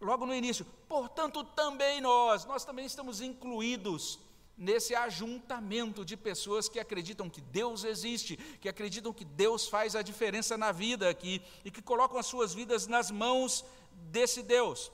logo 0.00 0.24
no 0.24 0.34
início, 0.34 0.64
portanto 0.88 1.42
também 1.42 2.00
nós, 2.00 2.44
nós 2.44 2.64
também 2.64 2.86
estamos 2.86 3.20
incluídos 3.20 4.18
nesse 4.56 4.94
ajuntamento 4.94 6.04
de 6.04 6.18
pessoas 6.18 6.68
que 6.68 6.78
acreditam 6.78 7.30
que 7.30 7.40
Deus 7.40 7.82
existe, 7.82 8.36
que 8.60 8.68
acreditam 8.68 9.10
que 9.10 9.24
Deus 9.24 9.66
faz 9.66 9.96
a 9.96 10.02
diferença 10.02 10.56
na 10.58 10.70
vida 10.70 11.08
aqui 11.08 11.42
e 11.64 11.70
que 11.70 11.80
colocam 11.80 12.18
as 12.18 12.26
suas 12.26 12.52
vidas 12.52 12.86
nas 12.86 13.10
mãos 13.10 13.64
desse 13.90 14.42
Deus. 14.42 14.92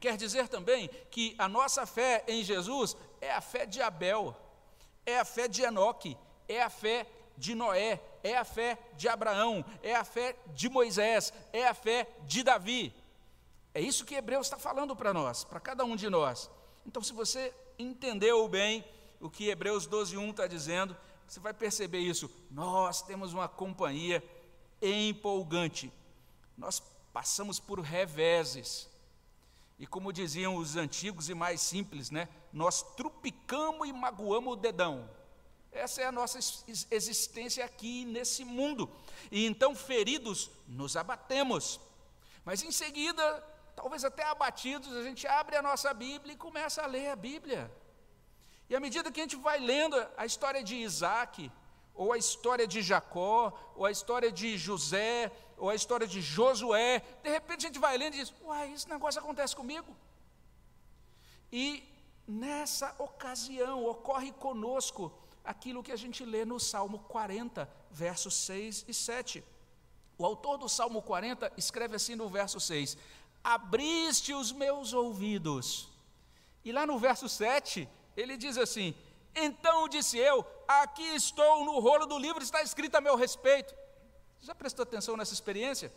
Quer 0.00 0.16
dizer 0.16 0.48
também 0.48 0.88
que 1.10 1.34
a 1.38 1.46
nossa 1.46 1.84
fé 1.84 2.24
em 2.26 2.42
Jesus 2.42 2.96
é 3.20 3.32
a 3.32 3.40
fé 3.40 3.66
de 3.66 3.80
Abel, 3.80 4.36
é 5.04 5.18
a 5.18 5.24
fé 5.24 5.48
de 5.48 5.62
Enoque, 5.62 6.16
é 6.48 6.62
a 6.62 6.70
fé 6.70 7.06
de 7.36 7.54
Noé, 7.54 8.00
é 8.22 8.36
a 8.36 8.44
fé 8.44 8.78
de 8.96 9.08
Abraão, 9.08 9.64
é 9.82 9.94
a 9.94 10.04
fé 10.04 10.36
de 10.48 10.68
Moisés, 10.68 11.32
é 11.52 11.66
a 11.66 11.74
fé 11.74 12.06
de 12.26 12.42
Davi. 12.42 12.94
É 13.72 13.80
isso 13.80 14.04
que 14.04 14.14
Hebreus 14.14 14.46
está 14.46 14.58
falando 14.58 14.94
para 14.96 15.14
nós, 15.14 15.44
para 15.44 15.60
cada 15.60 15.84
um 15.84 15.96
de 15.96 16.10
nós. 16.10 16.50
Então, 16.84 17.02
se 17.02 17.12
você 17.12 17.54
entendeu 17.78 18.46
bem 18.48 18.84
o 19.20 19.30
que 19.30 19.48
Hebreus 19.48 19.86
12:1 19.86 20.30
está 20.30 20.46
dizendo, 20.46 20.96
você 21.26 21.38
vai 21.38 21.54
perceber 21.54 22.00
isso. 22.00 22.30
Nós 22.50 23.02
temos 23.02 23.32
uma 23.32 23.48
companhia 23.48 24.22
empolgante. 24.82 25.92
Nós 26.58 26.82
passamos 27.12 27.60
por 27.60 27.80
reveses. 27.80 28.88
E 29.80 29.86
como 29.86 30.12
diziam 30.12 30.56
os 30.56 30.76
antigos 30.76 31.30
e 31.30 31.34
mais 31.34 31.58
simples, 31.62 32.10
né? 32.10 32.28
Nós 32.52 32.82
trupicamos 32.82 33.88
e 33.88 33.92
magoamos 33.94 34.52
o 34.52 34.56
dedão. 34.56 35.08
Essa 35.72 36.02
é 36.02 36.04
a 36.04 36.12
nossa 36.12 36.38
existência 36.90 37.64
aqui 37.64 38.04
nesse 38.04 38.44
mundo. 38.44 38.90
E 39.32 39.46
então, 39.46 39.74
feridos, 39.74 40.50
nos 40.68 40.98
abatemos. 40.98 41.80
Mas 42.44 42.62
em 42.62 42.70
seguida, 42.70 43.22
talvez 43.74 44.04
até 44.04 44.22
abatidos, 44.24 44.94
a 44.94 45.02
gente 45.02 45.26
abre 45.26 45.56
a 45.56 45.62
nossa 45.62 45.94
Bíblia 45.94 46.34
e 46.34 46.36
começa 46.36 46.82
a 46.82 46.86
ler 46.86 47.08
a 47.08 47.16
Bíblia. 47.16 47.72
E 48.68 48.76
à 48.76 48.80
medida 48.80 49.10
que 49.10 49.20
a 49.20 49.22
gente 49.22 49.36
vai 49.36 49.58
lendo 49.58 49.96
a 50.14 50.26
história 50.26 50.62
de 50.62 50.76
Isaac, 50.76 51.50
ou 51.94 52.12
a 52.12 52.18
história 52.18 52.66
de 52.66 52.82
Jacó, 52.82 53.72
ou 53.74 53.86
a 53.86 53.90
história 53.90 54.30
de 54.30 54.58
José, 54.58 55.32
ou 55.60 55.68
a 55.68 55.74
história 55.74 56.06
de 56.06 56.20
Josué, 56.20 57.00
de 57.22 57.30
repente 57.30 57.66
a 57.66 57.68
gente 57.68 57.78
vai 57.78 57.96
lendo 57.96 58.14
e 58.14 58.20
diz: 58.20 58.32
Uai, 58.42 58.72
esse 58.72 58.88
negócio 58.88 59.20
acontece 59.20 59.54
comigo. 59.54 59.94
E 61.52 61.86
nessa 62.26 62.94
ocasião 62.98 63.84
ocorre 63.84 64.32
conosco 64.32 65.12
aquilo 65.44 65.82
que 65.82 65.92
a 65.92 65.96
gente 65.96 66.24
lê 66.24 66.44
no 66.44 66.58
Salmo 66.58 67.00
40, 67.00 67.68
versos 67.90 68.34
6 68.34 68.86
e 68.88 68.94
7. 68.94 69.44
O 70.16 70.24
autor 70.24 70.56
do 70.56 70.68
Salmo 70.68 71.02
40 71.02 71.52
escreve 71.56 71.96
assim 71.96 72.14
no 72.14 72.28
verso 72.28 72.58
6: 72.58 72.96
abriste 73.44 74.32
os 74.32 74.52
meus 74.52 74.92
ouvidos. 74.92 75.88
E 76.64 76.72
lá 76.72 76.86
no 76.86 76.98
verso 76.98 77.28
7, 77.28 77.88
ele 78.16 78.36
diz 78.36 78.56
assim: 78.56 78.94
Então 79.34 79.88
disse 79.88 80.16
eu, 80.16 80.46
aqui 80.66 81.14
estou 81.14 81.64
no 81.64 81.78
rolo 81.80 82.06
do 82.06 82.18
livro, 82.18 82.42
está 82.42 82.62
escrito 82.62 82.96
a 82.96 83.00
meu 83.00 83.16
respeito. 83.16 83.79
Já 84.40 84.54
prestou 84.54 84.82
atenção 84.82 85.16
nessa 85.16 85.34
experiência? 85.34 85.92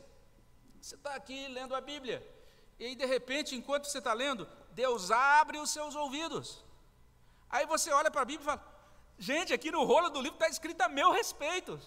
Você 0.81 0.95
está 0.95 1.15
aqui 1.15 1.47
lendo 1.47 1.73
a 1.73 1.81
Bíblia, 1.81 2.25
e 2.77 2.85
aí 2.85 2.95
de 2.95 3.05
repente, 3.05 3.55
enquanto 3.55 3.85
você 3.85 3.99
está 3.99 4.13
lendo, 4.13 4.47
Deus 4.71 5.11
abre 5.11 5.57
os 5.57 5.69
seus 5.69 5.95
ouvidos. 5.95 6.63
Aí 7.49 7.65
você 7.65 7.91
olha 7.91 8.11
para 8.11 8.21
a 8.21 8.25
Bíblia 8.25 8.43
e 8.43 8.45
fala: 8.45 8.73
Gente, 9.17 9.53
aqui 9.53 9.71
no 9.71 9.83
rolo 9.83 10.09
do 10.09 10.19
livro 10.19 10.35
está 10.35 10.49
escrito 10.49 10.81
a 10.81 10.89
meu 10.89 11.11
respeito. 11.11 11.79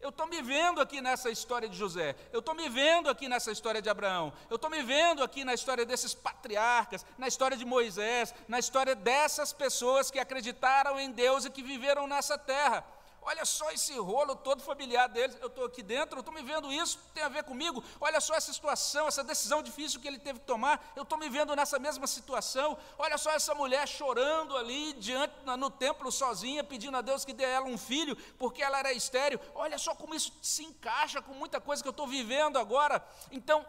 Eu 0.00 0.10
estou 0.10 0.26
me 0.26 0.42
vendo 0.42 0.82
aqui 0.82 1.00
nessa 1.00 1.30
história 1.30 1.66
de 1.66 1.74
José, 1.74 2.14
eu 2.30 2.40
estou 2.40 2.54
me 2.54 2.68
vendo 2.68 3.08
aqui 3.08 3.26
nessa 3.26 3.50
história 3.50 3.80
de 3.80 3.88
Abraão, 3.88 4.34
eu 4.50 4.56
estou 4.56 4.68
me 4.68 4.82
vendo 4.82 5.24
aqui 5.24 5.44
na 5.44 5.54
história 5.54 5.86
desses 5.86 6.12
patriarcas, 6.12 7.06
na 7.16 7.26
história 7.26 7.56
de 7.56 7.64
Moisés, 7.64 8.34
na 8.46 8.58
história 8.58 8.94
dessas 8.94 9.50
pessoas 9.50 10.10
que 10.10 10.18
acreditaram 10.18 11.00
em 11.00 11.10
Deus 11.10 11.46
e 11.46 11.50
que 11.50 11.62
viveram 11.62 12.06
nessa 12.06 12.36
terra. 12.36 12.84
Olha 13.26 13.44
só 13.44 13.70
esse 13.70 13.96
rolo 13.98 14.36
todo 14.36 14.62
familiar 14.62 15.08
deles. 15.08 15.36
Eu 15.40 15.46
estou 15.46 15.64
aqui 15.64 15.82
dentro, 15.82 16.16
eu 16.16 16.20
estou 16.20 16.34
me 16.34 16.42
vendo 16.42 16.70
isso, 16.70 16.98
tem 17.14 17.22
a 17.22 17.28
ver 17.28 17.42
comigo. 17.44 17.82
Olha 17.98 18.20
só 18.20 18.34
essa 18.34 18.52
situação, 18.52 19.08
essa 19.08 19.24
decisão 19.24 19.62
difícil 19.62 19.98
que 19.98 20.06
ele 20.06 20.18
teve 20.18 20.40
que 20.40 20.46
tomar. 20.46 20.92
Eu 20.94 21.04
estou 21.04 21.16
me 21.16 21.28
vendo 21.30 21.56
nessa 21.56 21.78
mesma 21.78 22.06
situação. 22.06 22.76
Olha 22.98 23.16
só 23.16 23.30
essa 23.30 23.54
mulher 23.54 23.88
chorando 23.88 24.56
ali 24.56 24.92
diante 24.94 25.34
no 25.58 25.70
templo 25.70 26.12
sozinha, 26.12 26.62
pedindo 26.62 26.96
a 26.96 27.00
Deus 27.00 27.24
que 27.24 27.32
dê 27.32 27.46
a 27.46 27.48
ela 27.48 27.66
um 27.66 27.78
filho, 27.78 28.14
porque 28.38 28.62
ela 28.62 28.78
era 28.78 28.92
estéreo. 28.92 29.40
Olha 29.54 29.78
só 29.78 29.94
como 29.94 30.14
isso 30.14 30.30
se 30.42 30.62
encaixa 30.62 31.22
com 31.22 31.32
muita 31.32 31.60
coisa 31.60 31.82
que 31.82 31.88
eu 31.88 31.92
estou 31.92 32.06
vivendo 32.06 32.58
agora. 32.58 33.02
Então, 33.30 33.64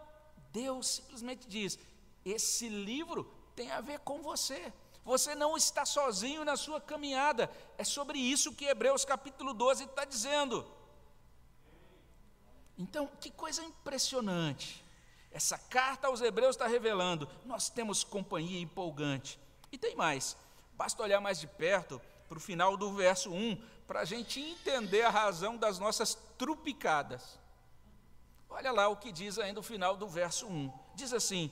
Deus 0.51 0.87
simplesmente 0.87 1.47
diz: 1.47 1.79
esse 2.25 2.67
livro 2.67 3.23
tem 3.55 3.71
a 3.71 3.79
ver 3.79 3.99
com 3.99 4.21
você. 4.21 4.73
Você 5.05 5.35
não 5.35 5.55
está 5.55 5.85
sozinho 5.85 6.43
na 6.43 6.57
sua 6.57 6.81
caminhada. 6.81 7.49
É 7.77 7.83
sobre 7.83 8.17
isso 8.17 8.55
que 8.55 8.65
Hebreus 8.65 9.05
capítulo 9.05 9.53
12 9.53 9.83
está 9.83 10.03
dizendo. 10.03 10.65
Então, 12.75 13.07
que 13.21 13.29
coisa 13.29 13.63
impressionante. 13.63 14.83
Essa 15.31 15.57
carta 15.57 16.07
aos 16.07 16.21
Hebreus 16.21 16.55
está 16.55 16.65
revelando: 16.65 17.29
nós 17.45 17.69
temos 17.69 18.03
companhia 18.03 18.59
empolgante. 18.59 19.39
E 19.71 19.77
tem 19.77 19.95
mais, 19.95 20.35
basta 20.73 21.03
olhar 21.03 21.21
mais 21.21 21.39
de 21.39 21.47
perto 21.47 22.01
para 22.27 22.37
o 22.37 22.41
final 22.41 22.75
do 22.75 22.91
verso 22.93 23.31
1, 23.31 23.61
para 23.85 23.99
a 23.99 24.05
gente 24.05 24.39
entender 24.39 25.03
a 25.03 25.09
razão 25.09 25.55
das 25.55 25.77
nossas 25.77 26.15
trupicadas. 26.37 27.37
Olha 28.49 28.71
lá 28.71 28.87
o 28.87 28.95
que 28.95 29.11
diz 29.11 29.37
ainda 29.37 29.59
o 29.59 29.63
final 29.63 29.95
do 29.95 30.07
verso 30.07 30.47
1: 30.47 30.73
diz 30.95 31.13
assim: 31.13 31.51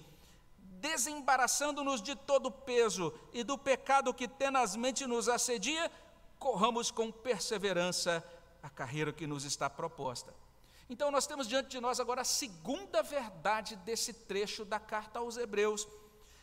desembaraçando-nos 0.84 2.02
de 2.02 2.14
todo 2.14 2.52
peso 2.52 3.14
e 3.32 3.42
do 3.42 3.58
pecado 3.58 4.14
que 4.14 4.28
tenazmente 4.28 5.08
nos 5.08 5.30
assedia, 5.30 5.90
corramos 6.38 6.92
com 6.92 7.10
perseverança 7.10 8.22
a 8.62 8.70
carreira 8.70 9.14
que 9.14 9.26
nos 9.26 9.46
está 9.46 9.70
proposta. 9.70 10.36
Então, 10.90 11.10
nós 11.10 11.26
temos 11.26 11.48
diante 11.48 11.70
de 11.70 11.80
nós 11.80 12.02
agora 12.02 12.20
a 12.20 12.26
segunda 12.26 13.02
verdade 13.02 13.78
desse 13.78 14.12
trecho 14.12 14.66
da 14.66 14.78
carta 14.78 15.20
aos 15.20 15.38
Hebreus. 15.38 15.88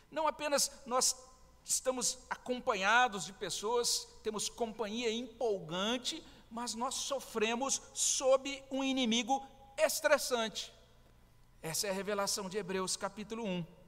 Não 0.09 0.27
apenas 0.27 0.71
nós 0.87 1.15
estamos 1.63 2.17
acompanhados 2.27 3.25
de 3.25 3.33
pessoas, 3.33 4.07
temos 4.23 4.49
companhia 4.49 5.11
empolgante, 5.11 6.25
mas 6.49 6.73
nós 6.73 6.95
sofremos 6.95 7.79
sob 7.93 8.63
um 8.71 8.83
inimigo 8.83 9.45
estressante. 9.77 10.73
Essa 11.61 11.85
é 11.85 11.89
a 11.91 11.93
revelação 11.93 12.49
de 12.49 12.57
Hebreus 12.57 12.97
capítulo 12.97 13.45
1. 13.45 13.80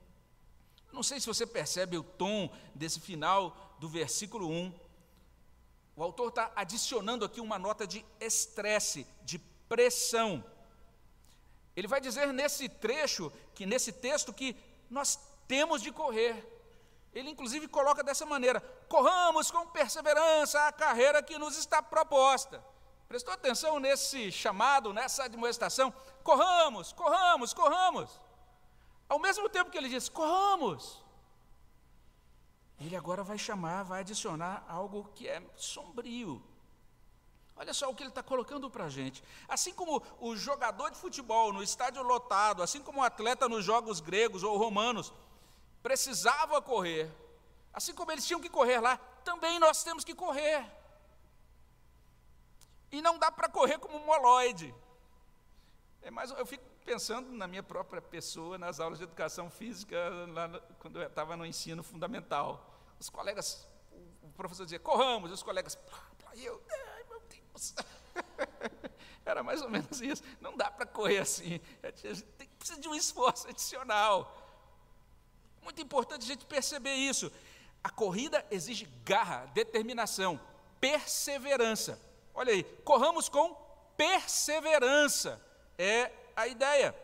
Não 0.94 1.02
sei 1.02 1.20
se 1.20 1.26
você 1.26 1.46
percebe 1.46 1.98
o 1.98 2.04
tom 2.04 2.56
desse 2.76 3.00
final 3.00 3.76
do 3.80 3.90
versículo 3.90 4.48
1. 4.48 4.72
O 5.96 6.04
autor 6.04 6.30
está 6.30 6.52
adicionando 6.56 7.26
aqui 7.26 7.42
uma 7.42 7.58
nota 7.58 7.88
de 7.88 8.06
estresse, 8.20 9.08
de 9.24 9.40
pressão. 9.68 10.44
Ele 11.76 11.88
vai 11.88 12.00
dizer 12.00 12.32
nesse 12.32 12.70
trecho, 12.70 13.34
que 13.56 13.66
nesse 13.66 13.92
texto, 13.92 14.32
que 14.32 14.56
nós 14.88 15.20
temos 15.48 15.82
de 15.82 15.92
correr. 15.92 16.48
Ele 17.12 17.32
inclusive 17.32 17.68
coloca 17.68 18.04
dessa 18.04 18.26
maneira: 18.26 18.62
corramos 18.88 19.50
com 19.50 19.66
perseverança 19.68 20.68
a 20.68 20.72
carreira 20.72 21.24
que 21.24 21.40
nos 21.40 21.58
está 21.58 21.82
proposta. 21.82 22.64
Prestou 23.08 23.34
atenção 23.34 23.80
nesse 23.80 24.32
chamado, 24.32 24.94
nessa 24.94 25.24
admoestação? 25.24 25.92
Corramos, 26.24 26.94
corramos, 26.94 27.52
corramos. 27.52 28.23
Ao 29.08 29.20
mesmo 29.20 29.48
tempo 29.50 29.70
que 29.70 29.78
ele 29.78 29.90
diz, 29.90 30.10
corramos, 30.10 31.04
ele 32.80 32.96
agora 32.96 33.24
vai 33.24 33.38
chamar, 33.38 33.84
vai 33.84 34.02
adicionar 34.02 34.66
algo 34.68 35.10
que 35.16 35.28
é 35.28 35.42
sombrio. 35.56 36.44
Olha 37.56 37.74
só 37.74 37.90
o 37.90 37.96
que 37.96 38.02
ele 38.02 38.10
está 38.10 38.24
colocando 38.24 38.70
para 38.70 38.86
a 38.86 38.90
gente. 38.90 39.24
Assim 39.48 39.74
como 39.74 40.02
o 40.20 40.36
jogador 40.36 40.90
de 40.90 40.98
futebol 40.98 41.54
no 41.54 41.62
estádio 41.62 42.02
lotado, 42.02 42.64
assim 42.64 42.82
como 42.82 43.00
o 43.00 43.04
atleta 43.04 43.48
nos 43.48 43.64
jogos 43.64 44.00
gregos 44.00 44.44
ou 44.44 44.58
romanos, 44.58 45.14
precisava 45.82 46.62
correr, 46.62 47.12
assim 47.72 47.94
como 47.94 48.12
eles 48.12 48.26
tinham 48.26 48.42
que 48.42 48.50
correr 48.50 48.80
lá, 48.80 48.98
também 49.24 49.60
nós 49.60 49.84
temos 49.84 50.04
que 50.04 50.16
correr. 50.16 50.66
E 52.92 53.02
não 53.02 53.18
dá 53.18 53.32
para 53.32 53.50
correr 53.50 53.78
como 53.78 53.98
um 53.98 54.06
moloide. 54.06 54.74
É 56.02 56.10
mais, 56.10 56.32
eu 56.32 56.46
fico 56.46 56.64
pensando 56.84 57.32
na 57.32 57.48
minha 57.48 57.64
própria 57.64 58.02
pessoa 58.02 58.58
nas 58.58 58.80
aulas 58.80 59.00
de 59.00 59.06
educação 59.06 59.50
física, 59.50 59.98
lá, 60.28 60.50
quando 60.80 61.02
eu 61.02 61.08
estava 61.08 61.36
no 61.36 61.46
ensino 61.46 61.82
fundamental. 61.82 62.70
Os 63.00 63.10
colegas, 63.10 63.68
o 64.22 64.30
professor 64.30 64.64
dizia, 64.64 64.80
corramos, 64.80 65.32
e 65.32 65.34
os 65.34 65.44
colegas, 65.44 65.78
e 66.36 66.46
eu, 66.46 66.62
ai 66.96 67.04
meu 67.10 67.22
Deus. 67.22 67.76
Era 69.26 69.42
mais 69.42 69.62
ou 69.62 69.70
menos 69.70 70.02
isso. 70.02 70.24
Não 70.42 70.58
dá 70.58 70.70
para 70.70 70.86
correr 70.86 71.20
assim. 71.20 71.60
É, 71.82 71.92
tem, 71.92 72.48
precisa 72.58 72.80
de 72.80 72.88
um 72.88 72.96
esforço 72.96 73.48
adicional. 73.48 74.38
Muito 75.62 75.82
importante 75.82 76.24
a 76.24 76.28
gente 76.28 76.46
perceber 76.46 76.94
isso. 76.94 77.32
A 77.84 77.90
corrida 77.90 78.46
exige 78.52 78.86
garra, 79.06 79.46
determinação, 79.54 80.40
perseverança. 80.80 82.00
Olha 82.34 82.52
aí, 82.52 82.64
corramos 82.84 83.30
com 83.30 83.54
perseverança. 83.96 85.42
É 85.78 86.12
a 86.36 86.48
ideia. 86.48 86.96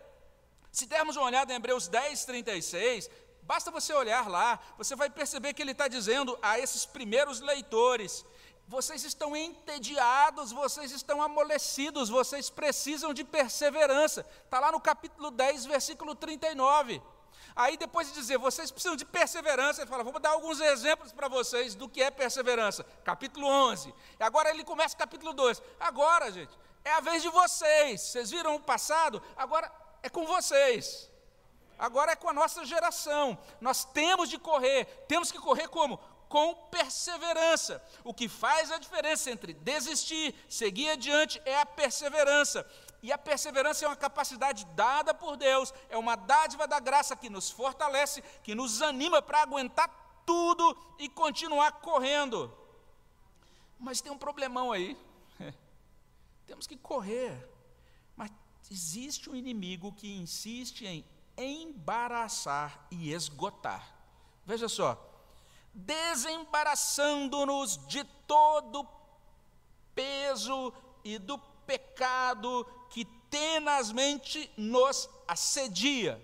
Se 0.71 0.86
dermos 0.86 1.15
uma 1.15 1.25
olhada 1.25 1.51
em 1.51 1.55
Hebreus 1.55 1.88
10, 1.88 2.25
36, 2.25 3.09
basta 3.43 3.71
você 3.71 3.93
olhar 3.93 4.29
lá, 4.29 4.59
você 4.77 4.95
vai 4.95 5.09
perceber 5.09 5.53
que 5.53 5.62
ele 5.62 5.71
está 5.71 5.88
dizendo 5.88 6.38
a 6.41 6.59
esses 6.59 6.86
primeiros 6.86 7.39
leitores: 7.39 8.25
vocês 8.67 9.03
estão 9.03 9.36
entediados, 9.36 10.51
vocês 10.51 10.91
estão 10.91 11.21
amolecidos, 11.21 12.07
vocês 12.07 12.50
precisam 12.50 13.13
de 13.13 13.24
perseverança. 13.24 14.25
Está 14.45 14.59
lá 14.59 14.71
no 14.71 14.79
capítulo 14.79 15.31
10, 15.31 15.65
versículo 15.65 16.13
39. 16.13 17.01
Aí 17.55 17.75
depois 17.77 18.07
de 18.07 18.13
dizer, 18.13 18.38
vocês 18.38 18.71
precisam 18.71 18.95
de 18.95 19.05
perseverança, 19.05 19.81
ele 19.81 19.89
fala, 19.89 20.03
vamos 20.03 20.21
dar 20.21 20.29
alguns 20.29 20.62
exemplos 20.62 21.12
para 21.12 21.27
vocês 21.27 21.75
do 21.75 21.89
que 21.89 22.01
é 22.01 22.12
perseverança. 22.12 22.86
Capítulo 23.03 23.48
11. 23.48 23.93
E 24.19 24.24
agora 24.24 24.51
ele 24.51 24.63
começa 24.63 24.95
capítulo 24.95 25.33
2. 25.33 25.62
Agora, 25.79 26.31
gente, 26.31 26.55
é 26.83 26.91
a 26.91 27.00
vez 27.00 27.21
de 27.21 27.29
vocês. 27.29 28.01
Vocês 28.01 28.31
viram 28.31 28.55
o 28.55 28.59
passado? 28.59 29.21
Agora 29.36 29.71
é 30.01 30.09
com 30.09 30.25
vocês. 30.25 31.09
Agora 31.77 32.12
é 32.12 32.15
com 32.15 32.29
a 32.29 32.33
nossa 32.33 32.65
geração. 32.65 33.38
Nós 33.62 33.86
temos 33.86 34.29
de 34.29 34.38
correr. 34.38 34.86
Temos 35.07 35.31
que 35.31 35.39
correr 35.39 35.67
como? 35.67 35.98
Com 36.27 36.53
perseverança. 36.69 37.81
O 38.03 38.13
que 38.13 38.27
faz 38.27 38.71
a 38.71 38.77
diferença 38.77 39.31
entre 39.31 39.53
desistir, 39.53 40.36
seguir 40.50 40.89
adiante, 40.89 41.41
é 41.45 41.57
a 41.59 41.65
perseverança. 41.65 42.65
E 43.01 43.12
a 43.13 43.17
perseverança 43.17 43.86
é 43.86 43.88
uma 43.88 43.95
capacidade 43.95 44.65
dada 44.75 45.13
por 45.13 45.38
Deus, 45.38 45.74
é 45.89 45.98
uma 45.98 46.15
dádiva 46.15 46.67
da 46.67 46.81
graça 46.81 47.15
que 47.15 47.29
nos 47.29 47.50
fortalece, 47.50 48.21
que 48.43 48.53
nos 48.53 48.81
anima 48.81 49.21
para 49.21 49.41
aguentar 49.41 49.89
tudo 50.25 50.77
e 51.00 51.07
continuar 51.07 51.71
correndo. 51.79 52.53
Mas 53.79 54.01
tem 54.01 54.12
um 54.12 54.17
problemão 54.17 54.74
aí. 54.74 54.98
Temos 56.50 56.65
que 56.65 56.75
correr. 56.75 57.48
Mas 58.15 58.32
existe 58.72 59.29
um 59.29 59.36
inimigo 59.36 59.94
que 59.94 60.12
insiste 60.12 60.84
em 60.84 61.06
embaraçar 61.38 62.88
e 62.89 63.13
esgotar. 63.13 63.95
Veja 64.47 64.67
só, 64.67 64.97
desembaraçando-nos 65.71 67.78
de 67.86 68.04
todo 68.26 68.89
peso 69.93 70.73
e 71.04 71.19
do 71.19 71.38
pecado 71.38 72.65
que 72.89 73.06
tenazmente 73.30 74.52
nos 74.58 75.08
assedia. 75.28 76.19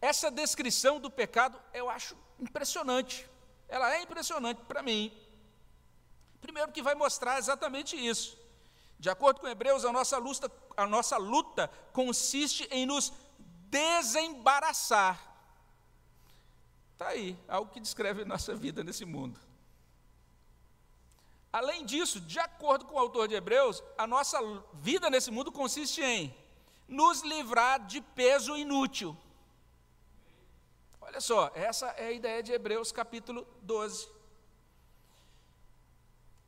Essa 0.00 0.30
descrição 0.30 1.00
do 1.00 1.10
pecado 1.10 1.60
eu 1.74 1.90
acho 1.90 2.16
impressionante. 2.38 3.28
Ela 3.68 3.96
é 3.96 4.02
impressionante 4.02 4.62
para 4.62 4.80
mim. 4.80 5.12
Primeiro, 6.40 6.70
que 6.70 6.82
vai 6.82 6.94
mostrar 6.94 7.40
exatamente 7.40 7.96
isso. 7.96 8.45
De 8.98 9.10
acordo 9.10 9.40
com 9.40 9.48
Hebreus, 9.48 9.84
a 9.84 9.92
nossa 9.92 10.18
luta, 10.18 10.50
a 10.76 10.86
nossa 10.86 11.16
luta 11.16 11.70
consiste 11.92 12.66
em 12.70 12.86
nos 12.86 13.12
desembaraçar. 13.68 15.20
Está 16.92 17.08
aí, 17.08 17.38
algo 17.46 17.70
que 17.70 17.78
descreve 17.78 18.24
nossa 18.24 18.54
vida 18.54 18.82
nesse 18.82 19.04
mundo. 19.04 19.38
Além 21.52 21.84
disso, 21.84 22.20
de 22.20 22.38
acordo 22.38 22.86
com 22.86 22.94
o 22.94 22.98
autor 22.98 23.28
de 23.28 23.34
Hebreus, 23.34 23.82
a 23.96 24.06
nossa 24.06 24.38
vida 24.74 25.08
nesse 25.10 25.30
mundo 25.30 25.52
consiste 25.52 26.02
em 26.02 26.34
nos 26.88 27.22
livrar 27.22 27.86
de 27.86 28.00
peso 28.00 28.56
inútil. 28.56 29.16
Olha 31.00 31.20
só, 31.20 31.50
essa 31.54 31.86
é 31.90 32.08
a 32.08 32.12
ideia 32.12 32.42
de 32.42 32.52
Hebreus 32.52 32.92
capítulo 32.92 33.46
12. 33.62 34.15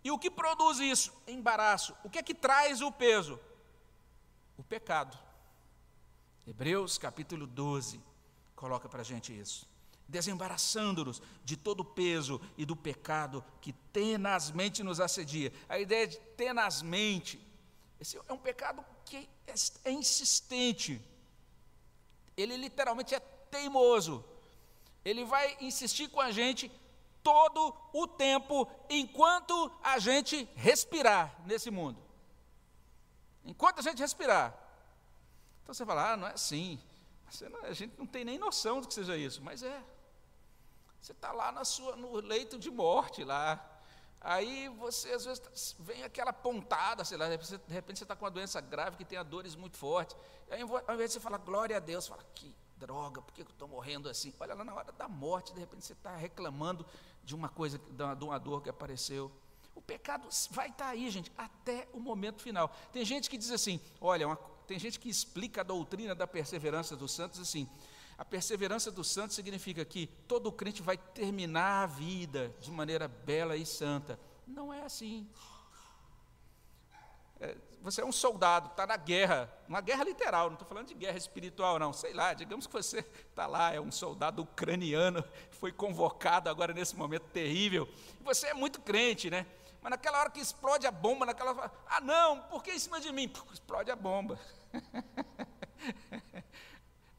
E 0.02 0.10
o 0.10 0.18
que 0.18 0.30
produz 0.30 0.78
isso? 0.78 1.12
Embaraço. 1.26 1.94
O 2.04 2.10
que 2.10 2.18
é 2.18 2.22
que 2.22 2.34
traz 2.34 2.80
o 2.80 2.90
peso? 2.92 3.38
O 4.56 4.62
pecado. 4.62 5.18
Hebreus 6.46 6.96
capítulo 6.96 7.46
12 7.46 8.00
coloca 8.56 8.88
para 8.88 9.02
gente 9.02 9.38
isso. 9.38 9.68
Desembaraçando-nos 10.08 11.20
de 11.44 11.56
todo 11.56 11.80
o 11.80 11.84
peso 11.84 12.40
e 12.56 12.64
do 12.64 12.74
pecado 12.74 13.44
que 13.60 13.72
tenazmente 13.92 14.82
nos 14.82 15.00
assedia. 15.00 15.52
A 15.68 15.78
ideia 15.78 16.06
de 16.06 16.18
tenazmente, 16.36 17.38
esse 18.00 18.16
é 18.16 18.32
um 18.32 18.38
pecado 18.38 18.82
que 19.04 19.28
é, 19.46 19.54
é 19.84 19.92
insistente. 19.92 21.00
Ele 22.36 22.56
literalmente 22.56 23.14
é 23.14 23.20
teimoso. 23.20 24.24
Ele 25.04 25.24
vai 25.24 25.56
insistir 25.60 26.08
com 26.08 26.20
a 26.20 26.30
gente 26.30 26.70
todo 27.28 27.74
o 27.92 28.06
tempo 28.06 28.66
enquanto 28.88 29.70
a 29.82 29.98
gente 29.98 30.48
respirar 30.54 31.36
nesse 31.44 31.70
mundo. 31.70 32.02
Enquanto 33.44 33.80
a 33.80 33.82
gente 33.82 33.98
respirar. 33.98 34.58
Então 35.62 35.74
você 35.74 35.84
fala, 35.84 36.12
ah, 36.12 36.16
não 36.16 36.26
é 36.26 36.32
assim. 36.32 36.80
Não, 37.50 37.64
a 37.64 37.74
gente 37.74 37.94
não 37.98 38.06
tem 38.06 38.24
nem 38.24 38.38
noção 38.38 38.80
do 38.80 38.88
que 38.88 38.94
seja 38.94 39.14
isso, 39.14 39.42
mas 39.42 39.62
é. 39.62 39.82
Você 40.98 41.12
está 41.12 41.32
lá 41.32 41.52
na 41.52 41.66
sua, 41.66 41.96
no 41.96 42.14
leito 42.14 42.58
de 42.58 42.70
morte 42.70 43.22
lá. 43.22 43.62
Aí 44.22 44.70
você 44.70 45.12
às 45.12 45.26
vezes 45.26 45.76
vem 45.80 46.04
aquela 46.04 46.32
pontada, 46.32 47.04
sei 47.04 47.18
lá, 47.18 47.28
de 47.28 47.36
repente 47.68 47.98
você 47.98 48.04
está 48.04 48.16
com 48.16 48.24
uma 48.24 48.30
doença 48.30 48.58
grave 48.58 48.96
que 48.96 49.04
tem 49.04 49.22
dores 49.22 49.54
muito 49.54 49.76
fortes. 49.76 50.16
Aí 50.50 50.62
ao 50.62 50.94
invés 50.94 51.10
de 51.10 51.14
você 51.14 51.20
falar 51.20 51.36
glória 51.36 51.76
a 51.76 51.80
Deus, 51.80 52.08
fala 52.08 52.24
que 52.34 52.56
droga, 52.78 53.20
por 53.20 53.34
que 53.34 53.42
eu 53.42 53.46
estou 53.46 53.68
morrendo 53.68 54.08
assim? 54.08 54.32
Olha 54.38 54.54
lá 54.54 54.64
na 54.64 54.74
hora 54.74 54.92
da 54.92 55.08
morte, 55.08 55.52
de 55.52 55.60
repente 55.60 55.84
você 55.84 55.92
está 55.92 56.16
reclamando 56.16 56.86
de 57.28 57.34
uma 57.34 57.50
coisa, 57.50 57.78
de 57.78 58.24
uma 58.24 58.38
dor 58.38 58.62
que 58.62 58.70
apareceu. 58.70 59.30
O 59.74 59.82
pecado 59.82 60.26
vai 60.50 60.70
estar 60.70 60.86
tá 60.86 60.90
aí, 60.92 61.10
gente, 61.10 61.30
até 61.36 61.86
o 61.92 62.00
momento 62.00 62.42
final. 62.42 62.74
Tem 62.90 63.04
gente 63.04 63.28
que 63.28 63.36
diz 63.36 63.50
assim: 63.50 63.78
olha, 64.00 64.26
uma, 64.26 64.36
tem 64.66 64.78
gente 64.78 64.98
que 64.98 65.10
explica 65.10 65.60
a 65.60 65.64
doutrina 65.64 66.14
da 66.14 66.26
perseverança 66.26 66.96
dos 66.96 67.12
santos 67.12 67.38
assim. 67.38 67.68
A 68.16 68.24
perseverança 68.24 68.90
dos 68.90 69.08
santos 69.10 69.36
significa 69.36 69.84
que 69.84 70.06
todo 70.26 70.50
crente 70.50 70.80
vai 70.80 70.96
terminar 70.96 71.82
a 71.82 71.86
vida 71.86 72.52
de 72.62 72.70
maneira 72.70 73.06
bela 73.06 73.58
e 73.58 73.66
santa. 73.66 74.18
Não 74.46 74.72
é 74.72 74.82
assim. 74.82 75.28
É, 77.40 77.54
você 77.82 78.00
é 78.00 78.04
um 78.04 78.12
soldado, 78.12 78.68
está 78.70 78.86
na 78.86 78.96
guerra, 78.96 79.52
uma 79.68 79.80
guerra 79.80 80.04
literal, 80.04 80.46
não 80.46 80.54
estou 80.54 80.68
falando 80.68 80.88
de 80.88 80.94
guerra 80.94 81.16
espiritual, 81.16 81.78
não, 81.78 81.92
sei 81.92 82.12
lá, 82.12 82.34
digamos 82.34 82.66
que 82.66 82.72
você 82.72 82.98
está 83.30 83.46
lá, 83.46 83.72
é 83.72 83.80
um 83.80 83.90
soldado 83.90 84.42
ucraniano, 84.42 85.24
foi 85.50 85.72
convocado 85.72 86.50
agora 86.50 86.72
nesse 86.72 86.96
momento 86.96 87.24
terrível, 87.32 87.88
você 88.20 88.48
é 88.48 88.54
muito 88.54 88.80
crente, 88.80 89.30
né? 89.30 89.46
Mas 89.80 89.90
naquela 89.90 90.20
hora 90.20 90.30
que 90.30 90.40
explode 90.40 90.86
a 90.86 90.90
bomba, 90.90 91.24
naquela 91.26 91.52
hora, 91.52 91.72
ah 91.86 92.00
não, 92.00 92.42
por 92.42 92.62
que 92.62 92.72
em 92.72 92.78
cima 92.78 93.00
de 93.00 93.12
mim? 93.12 93.32
Explode 93.52 93.90
a 93.90 93.96
bomba. 93.96 94.38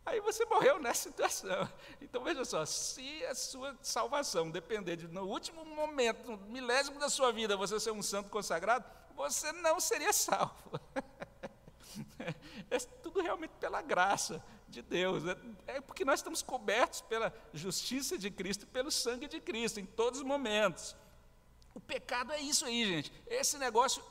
Aí 0.05 0.19
você 0.21 0.43
morreu 0.45 0.79
nessa 0.79 1.09
situação. 1.09 1.69
Então 2.01 2.23
veja 2.23 2.43
só, 2.43 2.65
se 2.65 3.23
a 3.25 3.35
sua 3.35 3.77
salvação 3.81 4.49
depender 4.49 4.95
de 4.95 5.07
no 5.07 5.23
último 5.23 5.63
momento, 5.63 6.31
no 6.31 6.37
milésimo 6.37 6.99
da 6.99 7.09
sua 7.09 7.31
vida, 7.31 7.55
você 7.55 7.79
ser 7.79 7.91
um 7.91 8.01
santo 8.01 8.29
consagrado, 8.29 8.83
você 9.19 9.51
não 9.51 9.79
seria 9.79 10.13
salvo. 10.13 10.79
É 12.71 12.77
tudo 12.77 13.19
realmente 13.21 13.51
pela 13.59 13.81
graça 13.81 14.43
de 14.67 14.83
Deus. 14.83 15.23
É, 15.25 15.75
é 15.77 15.81
porque 15.81 16.05
nós 16.05 16.19
estamos 16.19 16.43
cobertos 16.43 17.01
pela 17.01 17.33
justiça 17.51 18.15
de 18.15 18.29
Cristo, 18.29 18.67
pelo 18.67 18.91
sangue 18.91 19.27
de 19.27 19.39
Cristo, 19.41 19.79
em 19.79 19.85
todos 19.85 20.19
os 20.19 20.25
momentos. 20.25 20.95
O 21.73 21.79
pecado 21.79 22.31
é 22.31 22.39
isso 22.39 22.65
aí, 22.65 22.85
gente. 22.85 23.11
Esse 23.25 23.57
negócio 23.57 24.03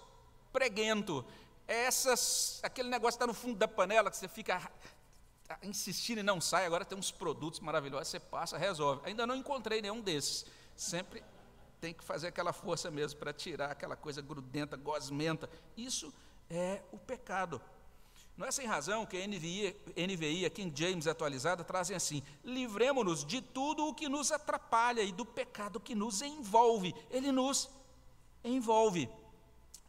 preguento. 0.53 1.25
Essas, 1.69 2.59
aquele 2.65 2.89
negócio 2.89 3.17
que 3.17 3.25
está 3.25 3.27
no 3.29 3.35
fundo 3.35 3.57
da 3.57 3.69
panela, 3.69 4.11
que 4.11 4.17
você 4.17 4.27
fica 4.27 4.71
insistindo 5.63 6.19
e 6.19 6.23
não 6.23 6.41
sai, 6.41 6.67
agora 6.67 6.85
tem 6.85 6.99
uns 6.99 7.13
produtos 7.13 7.61
maravilhosos, 7.61 8.09
você 8.09 8.21
passa, 8.21 8.59
resolve. 8.59 9.03
Ainda 9.05 9.25
não 9.27 9.37
encontrei 9.37 9.81
nenhum 9.81 10.01
desses. 10.01 10.45
Sempre 10.77 11.23
tem 11.81 11.95
que 11.95 12.05
fazer 12.05 12.29
aquela 12.29 12.53
força 12.53 12.91
mesmo 12.91 13.19
para 13.19 13.33
tirar 13.33 13.71
aquela 13.71 13.97
coisa 13.97 14.21
grudenta, 14.21 14.77
gosmenta. 14.77 15.49
Isso 15.77 16.13
é 16.51 16.83
o 16.93 16.99
pecado. 16.99 17.61
Não 18.37 18.47
é 18.47 18.53
sem 18.53 18.67
razão 18.67 19.05
que 19.05 19.17
a 19.17 19.27
NVI, 19.27 19.77
NVI 19.97 20.47
a 20.47 20.51
King 20.51 20.73
James 20.75 21.07
atualizada, 21.07 21.65
trazem 21.65 21.97
assim: 21.97 22.23
livremos-nos 22.45 23.25
de 23.25 23.41
tudo 23.41 23.87
o 23.87 23.95
que 23.95 24.09
nos 24.09 24.31
atrapalha 24.31 25.03
e 25.03 25.11
do 25.11 25.25
pecado 25.25 25.81
que 25.81 25.95
nos 25.95 26.23
envolve. 26.23 26.95
Ele 27.11 27.33
nos 27.33 27.69
envolve. 28.45 29.09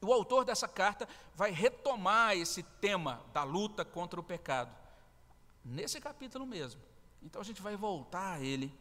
O 0.02 0.12
autor 0.14 0.46
dessa 0.46 0.68
carta 0.68 1.08
vai 1.36 1.52
retomar 1.52 2.36
esse 2.36 2.64
tema 2.64 3.22
da 3.34 3.44
luta 3.44 3.84
contra 3.84 4.20
o 4.20 4.24
pecado, 4.24 4.76
nesse 5.64 6.00
capítulo 6.00 6.46
mesmo. 6.46 6.82
Então 7.22 7.42
a 7.42 7.46
gente 7.46 7.62
vai 7.62 7.76
voltar 7.76 8.38
a 8.38 8.42
ele 8.42 8.74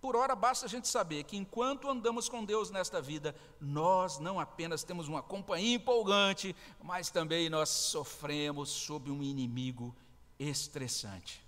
por 0.00 0.16
ora, 0.16 0.34
basta 0.34 0.66
a 0.66 0.68
gente 0.68 0.88
saber 0.88 1.24
que 1.24 1.36
enquanto 1.36 1.88
andamos 1.88 2.28
com 2.28 2.44
Deus 2.44 2.70
nesta 2.70 3.02
vida, 3.02 3.34
nós 3.60 4.18
não 4.18 4.40
apenas 4.40 4.82
temos 4.82 5.08
uma 5.08 5.22
companhia 5.22 5.76
empolgante, 5.76 6.56
mas 6.82 7.10
também 7.10 7.50
nós 7.50 7.68
sofremos 7.68 8.70
sob 8.70 9.10
um 9.10 9.22
inimigo 9.22 9.94
estressante. 10.38 11.44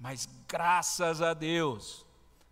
Mas 0.00 0.28
graças 0.48 1.22
a 1.22 1.32
Deus, 1.32 2.04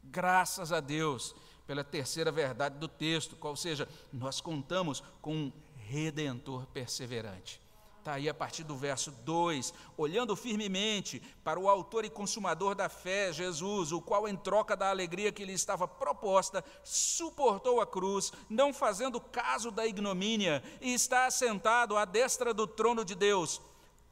graças 0.05 0.73
a 0.73 0.79
Deus, 0.79 1.35
pela 1.67 1.83
terceira 1.83 2.31
verdade 2.31 2.79
do 2.79 2.87
texto, 2.87 3.35
qual 3.35 3.57
seja, 3.57 3.89
nós 4.13 4.41
contamos 4.41 5.03
com 5.21 5.35
um 5.35 5.53
redentor 5.77 6.67
perseverante. 6.67 7.61
Está 8.01 8.15
aí 8.15 8.31
a 8.31 8.35
partir 8.35 8.65
do 8.65 8.75
verso 8.75 9.11
2, 9.11 9.75
olhando 9.95 10.35
firmemente 10.35 11.21
para 11.45 11.61
o 11.61 11.69
autor 11.69 12.03
e 12.03 12.09
consumador 12.09 12.75
da 12.75 12.89
fé, 12.89 13.31
Jesus, 13.31 13.93
o 13.93 14.01
qual, 14.01 14.27
em 14.27 14.35
troca 14.35 14.75
da 14.75 14.89
alegria 14.89 15.31
que 15.31 15.45
lhe 15.45 15.53
estava 15.53 15.87
proposta, 15.87 16.65
suportou 16.83 17.79
a 17.79 17.87
cruz, 17.87 18.33
não 18.49 18.73
fazendo 18.73 19.21
caso 19.21 19.71
da 19.71 19.87
ignomínia, 19.87 20.63
e 20.81 20.95
está 20.95 21.27
assentado 21.27 21.95
à 21.95 22.07
destra 22.07 22.55
do 22.55 22.67
trono 22.67 23.05
de 23.05 23.15
Deus. 23.15 23.61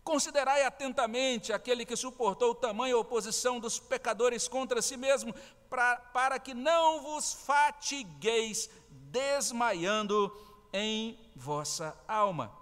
Considerai 0.05 0.64
atentamente 0.64 1.51
aquele 1.51 1.87
que 1.87 1.96
suportou 1.96 2.55
tamanha 2.55 2.94
oposição 2.94 3.59
dos 3.59 3.79
pecadores 3.79 4.46
contra 4.46 4.83
si 4.83 4.98
mesmo, 4.98 5.35
pra, 5.70 5.96
para 5.96 6.38
que 6.38 6.53
não 6.53 7.01
vos 7.01 7.33
fatigueis 7.33 8.68
desmaiando 8.90 10.31
em 10.74 11.18
vossa 11.35 11.98
alma. 12.07 12.58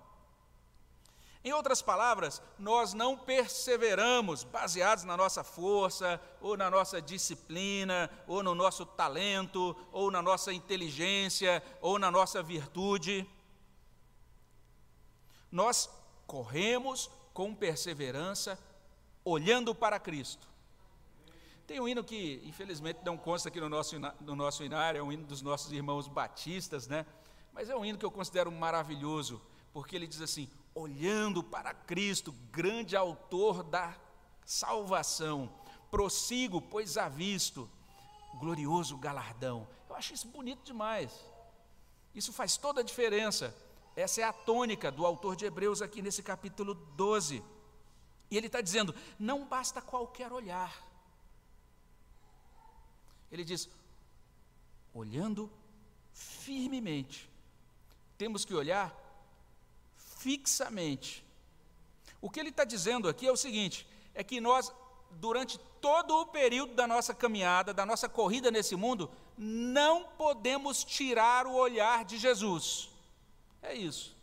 Em 1.46 1.52
outras 1.52 1.80
palavras, 1.80 2.42
nós 2.58 2.92
não 2.92 3.16
perseveramos 3.16 4.42
baseados 4.42 5.04
na 5.04 5.16
nossa 5.16 5.44
força, 5.44 6.20
ou 6.40 6.56
na 6.56 6.68
nossa 6.68 7.00
disciplina, 7.00 8.10
ou 8.26 8.42
no 8.42 8.52
nosso 8.52 8.84
talento, 8.84 9.76
ou 9.92 10.10
na 10.10 10.20
nossa 10.20 10.52
inteligência, 10.52 11.62
ou 11.80 12.00
na 12.00 12.10
nossa 12.10 12.42
virtude. 12.42 13.24
Nós 15.48 15.88
corremos 16.26 17.08
com 17.32 17.54
perseverança, 17.54 18.58
olhando 19.24 19.72
para 19.72 20.00
Cristo. 20.00 20.48
Tem 21.64 21.78
um 21.78 21.86
hino 21.86 22.02
que, 22.02 22.42
infelizmente, 22.44 23.02
não 23.04 23.16
consta 23.16 23.50
aqui 23.50 23.60
no 23.60 23.68
nosso, 23.68 23.94
no 24.20 24.34
nosso 24.34 24.64
inário, 24.64 24.98
é 24.98 25.02
um 25.02 25.12
hino 25.12 25.22
dos 25.24 25.42
nossos 25.42 25.70
irmãos 25.70 26.08
batistas, 26.08 26.88
né? 26.88 27.06
Mas 27.52 27.70
é 27.70 27.76
um 27.76 27.84
hino 27.84 27.98
que 27.98 28.04
eu 28.04 28.10
considero 28.10 28.50
maravilhoso, 28.50 29.40
porque 29.72 29.94
ele 29.94 30.08
diz 30.08 30.20
assim: 30.20 30.50
olhando 30.76 31.42
para 31.42 31.72
Cristo, 31.72 32.32
grande 32.52 32.94
autor 32.94 33.62
da 33.62 33.96
salvação. 34.44 35.50
Prossigo, 35.90 36.60
pois 36.60 36.98
há 36.98 37.08
visto 37.08 37.68
glorioso 38.38 38.98
galardão. 38.98 39.66
Eu 39.88 39.96
acho 39.96 40.12
isso 40.12 40.28
bonito 40.28 40.62
demais. 40.62 41.10
Isso 42.14 42.30
faz 42.30 42.58
toda 42.58 42.82
a 42.82 42.84
diferença. 42.84 43.56
Essa 43.96 44.20
é 44.20 44.24
a 44.24 44.32
tônica 44.34 44.92
do 44.92 45.06
autor 45.06 45.34
de 45.34 45.46
Hebreus 45.46 45.80
aqui 45.80 46.02
nesse 46.02 46.22
capítulo 46.22 46.74
12. 46.74 47.42
E 48.30 48.36
ele 48.36 48.48
está 48.48 48.60
dizendo: 48.60 48.94
não 49.18 49.46
basta 49.46 49.80
qualquer 49.80 50.30
olhar. 50.30 50.76
Ele 53.32 53.44
diz: 53.44 53.66
olhando 54.92 55.50
firmemente, 56.12 57.30
temos 58.18 58.44
que 58.44 58.54
olhar 58.54 59.05
fixamente. 60.26 61.24
O 62.20 62.28
que 62.28 62.40
ele 62.40 62.48
está 62.48 62.64
dizendo 62.64 63.08
aqui 63.08 63.28
é 63.28 63.30
o 63.30 63.36
seguinte: 63.36 63.86
é 64.12 64.24
que 64.24 64.40
nós, 64.40 64.72
durante 65.12 65.56
todo 65.80 66.20
o 66.20 66.26
período 66.26 66.74
da 66.74 66.84
nossa 66.84 67.14
caminhada, 67.14 67.72
da 67.72 67.86
nossa 67.86 68.08
corrida 68.08 68.50
nesse 68.50 68.74
mundo, 68.74 69.08
não 69.38 70.02
podemos 70.22 70.82
tirar 70.82 71.46
o 71.46 71.54
olhar 71.54 72.04
de 72.04 72.18
Jesus. 72.18 72.90
É 73.62 73.72
isso. 73.72 74.16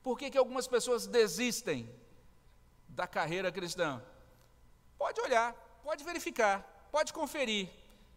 Por 0.00 0.16
que, 0.16 0.30
que 0.30 0.38
algumas 0.38 0.68
pessoas 0.68 1.08
desistem 1.08 1.92
da 2.88 3.06
carreira 3.08 3.50
cristã? 3.50 4.00
Pode 4.96 5.20
olhar, 5.20 5.52
pode 5.82 6.04
verificar, 6.04 6.86
pode 6.92 7.12
conferir. 7.12 7.68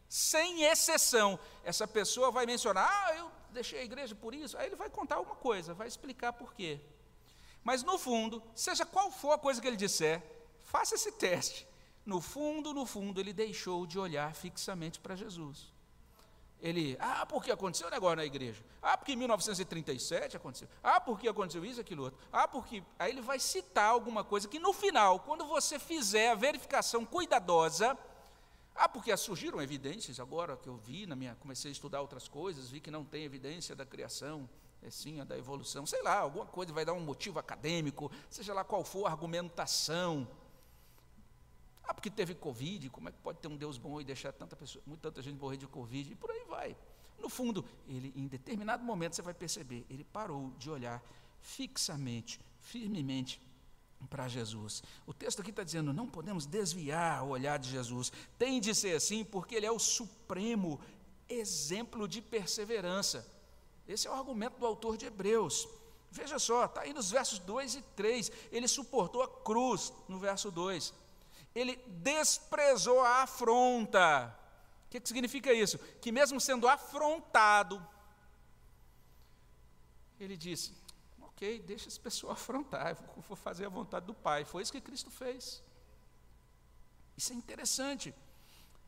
Sem 0.07 0.63
exceção, 0.63 1.39
essa 1.63 1.87
pessoa 1.87 2.29
vai 2.29 2.45
mencionar: 2.45 2.87
ah, 2.87 3.15
eu 3.15 3.34
deixei 3.55 3.79
a 3.79 3.83
igreja 3.83 4.13
por 4.13 4.35
isso. 4.35 4.57
Aí 4.57 4.67
ele 4.67 4.75
vai 4.75 4.89
contar 4.89 5.15
alguma 5.15 5.35
coisa, 5.35 5.73
vai 5.73 5.87
explicar 5.87 6.33
por 6.33 6.53
quê. 6.53 6.79
Mas 7.63 7.81
no 7.81 7.97
fundo, 7.97 8.43
seja 8.53 8.85
qual 8.85 9.11
for 9.11 9.31
a 9.31 9.37
coisa 9.37 9.59
que 9.59 9.67
ele 9.67 9.75
disser, 9.75 10.21
faça 10.63 10.93
esse 10.93 11.11
teste. 11.13 11.67
No 12.05 12.21
fundo, 12.21 12.71
no 12.71 12.85
fundo, 12.85 13.19
ele 13.19 13.33
deixou 13.33 13.87
de 13.87 13.97
olhar 13.97 14.35
fixamente 14.35 14.99
para 14.99 15.15
Jesus. 15.15 15.73
Ele, 16.61 16.95
ah, 16.99 17.25
porque 17.25 17.51
aconteceu 17.51 17.87
um 17.87 17.91
negócio 17.91 18.17
na 18.17 18.25
igreja. 18.25 18.63
Ah, 18.81 18.97
porque 18.97 19.13
em 19.13 19.15
1937 19.15 20.37
aconteceu. 20.37 20.67
Ah, 20.81 20.99
porque 20.99 21.27
aconteceu 21.27 21.65
isso, 21.65 21.81
aquilo 21.81 22.03
outro. 22.03 22.19
Ah, 22.31 22.47
porque. 22.47 22.83
Aí 22.97 23.11
ele 23.11 23.21
vai 23.21 23.39
citar 23.39 23.89
alguma 23.89 24.23
coisa 24.23 24.47
que 24.47 24.59
no 24.59 24.73
final, 24.73 25.19
quando 25.19 25.45
você 25.45 25.79
fizer 25.79 26.29
a 26.29 26.35
verificação 26.35 27.03
cuidadosa, 27.03 27.97
ah, 28.75 28.89
porque 28.89 29.15
surgiram 29.15 29.61
evidências 29.61 30.19
agora 30.19 30.57
que 30.57 30.67
eu 30.67 30.75
vi 30.75 31.05
na 31.05 31.15
minha, 31.15 31.33
comecei 31.35 31.71
a 31.71 31.71
estudar 31.71 32.01
outras 32.01 32.27
coisas, 32.27 32.69
vi 32.69 32.81
que 32.81 32.91
não 32.91 33.05
tem 33.05 33.23
evidência 33.23 33.73
da 33.73 33.85
criação, 33.85 34.49
é 34.81 34.89
sim 34.89 35.23
da 35.23 35.37
evolução, 35.37 35.85
sei 35.85 36.03
lá, 36.03 36.19
alguma 36.19 36.45
coisa 36.45 36.73
vai 36.73 36.83
dar 36.83 36.93
um 36.93 36.99
motivo 36.99 37.39
acadêmico, 37.39 38.11
seja 38.29 38.53
lá 38.53 38.65
qual 38.65 38.83
for 38.83 39.05
a 39.05 39.11
argumentação. 39.11 40.27
Ah, 41.85 41.93
porque 41.93 42.09
teve 42.09 42.35
Covid, 42.35 42.89
como 42.89 43.07
é 43.07 43.11
que 43.13 43.17
pode 43.19 43.39
ter 43.39 43.47
um 43.47 43.55
Deus 43.55 43.77
bom 43.77 44.01
e 44.01 44.03
deixar 44.03 44.33
tanta, 44.33 44.57
pessoa, 44.57 44.83
tanta 45.01 45.21
gente 45.21 45.39
morrer 45.39 45.57
de 45.57 45.67
Covid? 45.67 46.11
E 46.11 46.15
por 46.15 46.29
aí 46.29 46.43
vai. 46.49 46.75
No 47.17 47.29
fundo, 47.29 47.63
ele, 47.87 48.11
em 48.13 48.27
determinado 48.27 48.83
momento, 48.83 49.15
você 49.15 49.21
vai 49.21 49.33
perceber, 49.33 49.85
ele 49.89 50.03
parou 50.03 50.51
de 50.57 50.69
olhar 50.69 51.01
fixamente, 51.39 52.41
firmemente 52.59 53.39
para 54.09 54.27
Jesus. 54.27 54.83
O 55.05 55.13
texto 55.13 55.41
aqui 55.41 55.49
está 55.49 55.63
dizendo: 55.63 55.93
não 55.93 56.07
podemos 56.07 56.45
desviar 56.45 57.23
o 57.23 57.29
olhar 57.29 57.57
de 57.57 57.69
Jesus. 57.69 58.11
Tem 58.37 58.59
de 58.59 58.73
ser 58.73 58.95
assim, 58.95 59.23
porque 59.23 59.55
Ele 59.55 59.65
é 59.65 59.71
o 59.71 59.79
supremo 59.79 60.79
exemplo 61.27 62.07
de 62.07 62.21
perseverança. 62.21 63.25
Esse 63.87 64.07
é 64.07 64.11
o 64.11 64.13
argumento 64.13 64.59
do 64.59 64.65
autor 64.65 64.97
de 64.97 65.05
Hebreus. 65.05 65.67
Veja 66.11 66.39
só, 66.39 66.65
está 66.65 66.81
aí 66.81 66.93
nos 66.93 67.11
versos 67.11 67.39
2 67.39 67.75
e 67.75 67.81
3. 67.95 68.31
Ele 68.51 68.67
suportou 68.67 69.21
a 69.21 69.27
cruz, 69.27 69.91
no 70.07 70.17
verso 70.17 70.49
2. 70.49 70.93
Ele 71.53 71.75
desprezou 71.87 73.01
a 73.01 73.23
afronta. 73.23 74.37
O 74.87 74.89
que, 74.89 74.99
que 74.99 75.07
significa 75.07 75.53
isso? 75.53 75.77
Que 76.01 76.11
mesmo 76.11 76.39
sendo 76.39 76.67
afrontado, 76.67 77.85
ele 80.19 80.37
disse: 80.37 80.73
ok, 81.35 81.59
deixa 81.59 81.89
esse 81.89 81.99
pessoal 81.99 82.31
afrontar, 82.33 82.97
eu 83.15 83.21
vou 83.21 83.35
fazer 83.35 83.65
a 83.65 83.69
vontade 83.69 84.05
do 84.05 84.13
Pai. 84.13 84.45
Foi 84.45 84.63
isso 84.63 84.71
que 84.71 84.81
Cristo 84.81 85.11
fez. 85.11 85.61
Isso 87.17 87.33
é 87.33 87.35
interessante. 87.35 88.13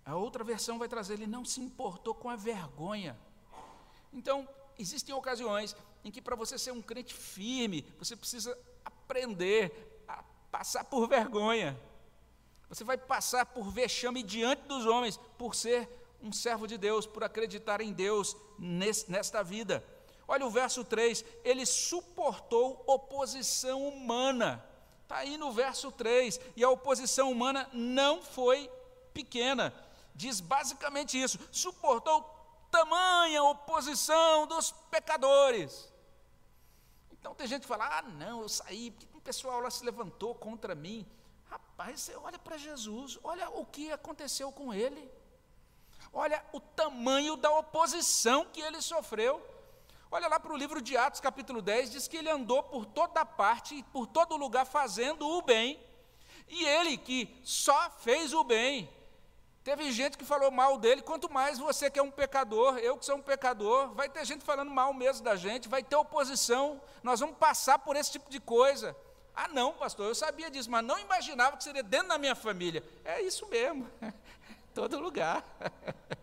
A 0.06 0.16
outra 0.16 0.44
versão 0.44 0.80
vai 0.80 0.88
trazer, 0.88 1.16
ele 1.16 1.28
não 1.28 1.44
se 1.44 1.60
importou 1.60 2.16
com 2.16 2.30
a 2.30 2.36
vergonha. 2.36 3.18
Então, 4.14 4.48
existem 4.80 5.14
ocasiões 5.14 5.76
em 6.04 6.10
que 6.10 6.22
para 6.22 6.36
você 6.36 6.58
ser 6.58 6.72
um 6.72 6.82
crente 6.82 7.14
firme, 7.14 7.86
você 8.00 8.16
precisa 8.16 8.58
aprender 8.86 10.04
a 10.08 10.24
passar 10.50 10.86
por 10.86 11.08
vergonha. 11.08 11.78
Você 12.70 12.84
vai 12.84 12.98
passar 12.98 13.46
por 13.46 13.70
vexame 13.70 14.24
diante 14.24 14.64
dos 14.64 14.86
homens, 14.86 15.18
por 15.38 15.56
ser 15.56 15.90
um 16.22 16.32
servo 16.32 16.66
de 16.68 16.78
Deus, 16.78 17.06
por 17.06 17.24
acreditar 17.24 17.82
em 17.82 17.92
Deus 17.92 18.36
nesta 18.58 19.44
vida. 19.44 19.84
Olha 20.28 20.46
o 20.46 20.50
verso 20.50 20.84
3: 20.84 21.24
ele 21.44 21.66
suportou 21.66 22.84
oposição 22.86 23.88
humana. 23.88 24.64
Está 25.04 25.18
aí 25.18 25.38
no 25.38 25.52
verso 25.52 25.92
3. 25.92 26.40
E 26.56 26.64
a 26.64 26.70
oposição 26.70 27.32
humana 27.32 27.70
não 27.72 28.22
foi 28.22 28.70
pequena. 29.14 29.74
Diz 30.14 30.42
basicamente 30.42 31.22
isso: 31.22 31.40
suportou 31.52 32.22
tamanha 32.70 33.44
oposição 33.44 34.46
dos 34.48 34.72
pecadores. 34.92 35.92
Então 37.12 37.34
tem 37.34 37.48
gente 37.48 37.62
que 37.62 37.68
fala: 37.68 38.00
ah, 38.00 38.02
não, 38.02 38.42
eu 38.42 38.50
saí, 38.50 38.92
porque 38.92 39.16
um 39.16 39.22
pessoal 39.22 39.62
lá 39.62 39.70
se 39.70 39.86
levantou 39.86 40.36
contra 40.36 40.76
mim. 40.76 41.06
Rapaz, 41.46 42.02
você 42.02 42.16
olha 42.16 42.38
para 42.38 42.58
Jesus, 42.58 43.18
olha 43.24 43.50
o 43.50 43.66
que 43.66 43.92
aconteceu 43.92 44.52
com 44.52 44.74
ele. 44.74 45.10
Olha 46.12 46.44
o 46.52 46.60
tamanho 46.60 47.36
da 47.38 47.52
oposição 47.58 48.46
que 48.46 48.60
ele 48.60 48.82
sofreu. 48.82 49.42
Olha 50.10 50.30
lá 50.30 50.40
para 50.40 50.54
o 50.54 50.58
livro 50.58 50.82
de 50.82 50.96
Atos, 50.96 51.20
capítulo 51.20 51.62
10, 51.62 51.92
diz 51.92 52.08
que 52.08 52.16
ele 52.16 52.30
andou 52.30 52.64
por 52.64 52.86
toda 52.86 53.26
parte 53.26 53.76
e 53.76 53.84
por 53.84 54.08
todo 54.08 54.38
lugar 54.38 54.66
fazendo 54.66 55.28
o 55.28 55.42
bem. 55.42 55.78
E 56.48 56.64
ele 56.66 56.98
que 56.98 57.38
só 57.44 57.92
fez 58.00 58.34
o 58.34 58.42
bem. 58.42 58.90
Teve 59.66 59.92
gente 59.92 60.18
que 60.18 60.24
falou 60.24 60.50
mal 60.50 60.78
dele, 60.78 61.02
quanto 61.02 61.30
mais 61.30 61.60
você 61.60 61.92
que 61.92 62.00
é 62.00 62.02
um 62.02 62.10
pecador, 62.10 62.78
eu 62.78 62.98
que 62.98 63.06
sou 63.06 63.18
um 63.18 63.22
pecador, 63.22 63.94
vai 63.94 64.08
ter 64.08 64.24
gente 64.24 64.46
falando 64.46 64.72
mal 64.72 64.94
mesmo 64.94 65.26
da 65.26 65.36
gente, 65.36 65.68
vai 65.68 65.84
ter 65.84 65.98
oposição, 65.98 66.82
nós 67.04 67.20
vamos 67.20 67.36
passar 67.36 67.78
por 67.80 67.98
esse 67.98 68.14
tipo 68.14 68.30
de 68.30 68.40
coisa. 68.40 68.96
Ah, 69.36 69.50
não, 69.50 69.74
pastor, 69.74 70.08
eu 70.08 70.16
sabia 70.16 70.50
disso, 70.50 70.72
mas 70.72 70.86
não 70.86 70.98
imaginava 70.98 71.58
que 71.58 71.66
seria 71.66 71.84
dentro 71.84 72.08
da 72.08 72.18
minha 72.18 72.34
família. 72.34 72.82
É 73.04 73.22
isso 73.22 73.46
mesmo, 73.48 73.86
todo 74.74 75.02
lugar. 75.02 75.44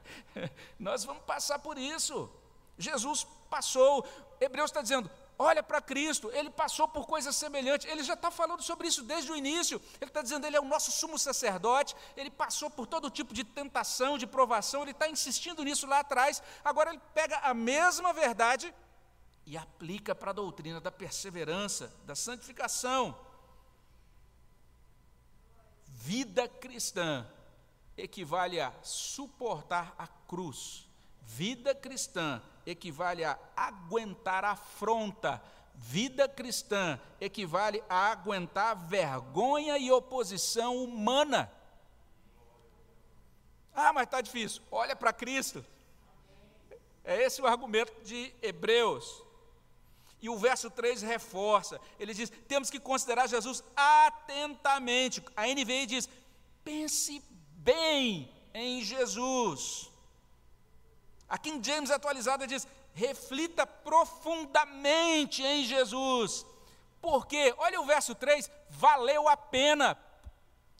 nós 0.80 1.04
vamos 1.04 1.22
passar 1.24 1.58
por 1.58 1.76
isso. 1.76 2.30
Jesus 2.78 3.26
passou, 3.54 4.04
Hebreus 4.40 4.70
está 4.70 4.82
dizendo: 4.82 5.08
olha 5.38 5.62
para 5.62 5.80
Cristo, 5.80 6.30
ele 6.32 6.50
passou 6.50 6.86
por 6.88 7.06
coisas 7.06 7.34
semelhantes, 7.36 7.86
ele 7.88 8.02
já 8.02 8.14
está 8.14 8.30
falando 8.30 8.62
sobre 8.62 8.88
isso 8.88 9.02
desde 9.02 9.30
o 9.30 9.36
início, 9.36 9.80
ele 10.00 10.10
está 10.10 10.22
dizendo, 10.22 10.44
ele 10.46 10.56
é 10.56 10.60
o 10.60 10.64
nosso 10.64 10.90
sumo 10.90 11.18
sacerdote, 11.18 11.94
ele 12.16 12.30
passou 12.30 12.68
por 12.68 12.86
todo 12.86 13.10
tipo 13.10 13.32
de 13.32 13.44
tentação, 13.44 14.18
de 14.18 14.26
provação, 14.26 14.82
ele 14.82 14.90
está 14.90 15.08
insistindo 15.08 15.62
nisso 15.62 15.86
lá 15.86 16.00
atrás, 16.00 16.42
agora 16.64 16.90
ele 16.90 17.00
pega 17.12 17.38
a 17.38 17.54
mesma 17.54 18.12
verdade 18.12 18.74
e 19.46 19.56
aplica 19.56 20.14
para 20.14 20.30
a 20.30 20.34
doutrina 20.34 20.80
da 20.80 20.90
perseverança, 20.90 21.92
da 22.04 22.14
santificação. 22.14 23.16
Vida 25.86 26.48
cristã 26.48 27.26
equivale 27.96 28.60
a 28.60 28.72
suportar 28.82 29.94
a 29.96 30.06
cruz. 30.06 30.88
Vida 31.22 31.74
cristã 31.74 32.42
equivale 32.66 33.24
a 33.24 33.38
aguentar 33.56 34.44
afronta. 34.44 35.42
Vida 35.74 36.28
cristã 36.28 37.00
equivale 37.20 37.82
a 37.88 38.10
aguentar 38.12 38.76
vergonha 38.86 39.76
e 39.76 39.90
oposição 39.90 40.76
humana. 40.76 41.50
Ah, 43.74 43.92
mas 43.92 44.04
está 44.04 44.20
difícil. 44.20 44.62
Olha 44.70 44.94
para 44.94 45.12
Cristo. 45.12 45.64
É 47.02 47.22
esse 47.22 47.42
o 47.42 47.46
argumento 47.46 47.92
de 48.04 48.32
Hebreus. 48.40 49.22
E 50.22 50.30
o 50.30 50.38
verso 50.38 50.70
3 50.70 51.02
reforça. 51.02 51.80
Ele 51.98 52.14
diz: 52.14 52.30
temos 52.48 52.70
que 52.70 52.80
considerar 52.80 53.26
Jesus 53.26 53.62
atentamente. 53.76 55.22
A 55.36 55.46
NVI 55.46 55.86
diz: 55.86 56.08
pense 56.62 57.22
bem 57.56 58.32
em 58.54 58.82
Jesus. 58.82 59.90
A 61.28 61.38
King 61.38 61.66
James 61.66 61.90
atualizada 61.90 62.46
diz: 62.46 62.66
reflita 62.94 63.66
profundamente 63.66 65.42
em 65.42 65.64
Jesus. 65.64 66.46
Porque, 67.00 67.54
olha 67.58 67.80
o 67.80 67.84
verso 67.84 68.14
3, 68.14 68.50
valeu 68.70 69.28
a 69.28 69.36
pena. 69.36 69.98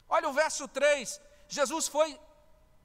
Olha 0.09 0.29
o 0.29 0.33
verso 0.33 0.67
3, 0.69 1.21
Jesus 1.49 1.89
foi 1.89 2.19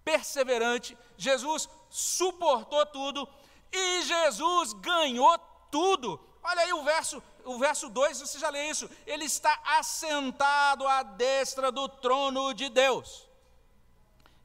perseverante, 0.03 0.97
Jesus 1.17 1.69
suportou 1.89 2.85
tudo 2.87 3.27
e 3.71 4.01
Jesus 4.03 4.73
ganhou 4.73 5.37
tudo. 5.69 6.19
Olha 6.41 6.61
aí 6.61 6.73
o 6.73 6.83
verso, 6.83 7.21
o 7.45 7.57
verso 7.57 7.89
2, 7.89 8.21
você 8.21 8.39
já 8.39 8.49
lê 8.49 8.69
isso. 8.69 8.89
Ele 9.05 9.25
está 9.25 9.59
assentado 9.77 10.87
à 10.87 11.03
destra 11.03 11.71
do 11.71 11.87
trono 11.87 12.53
de 12.53 12.69
Deus. 12.69 13.27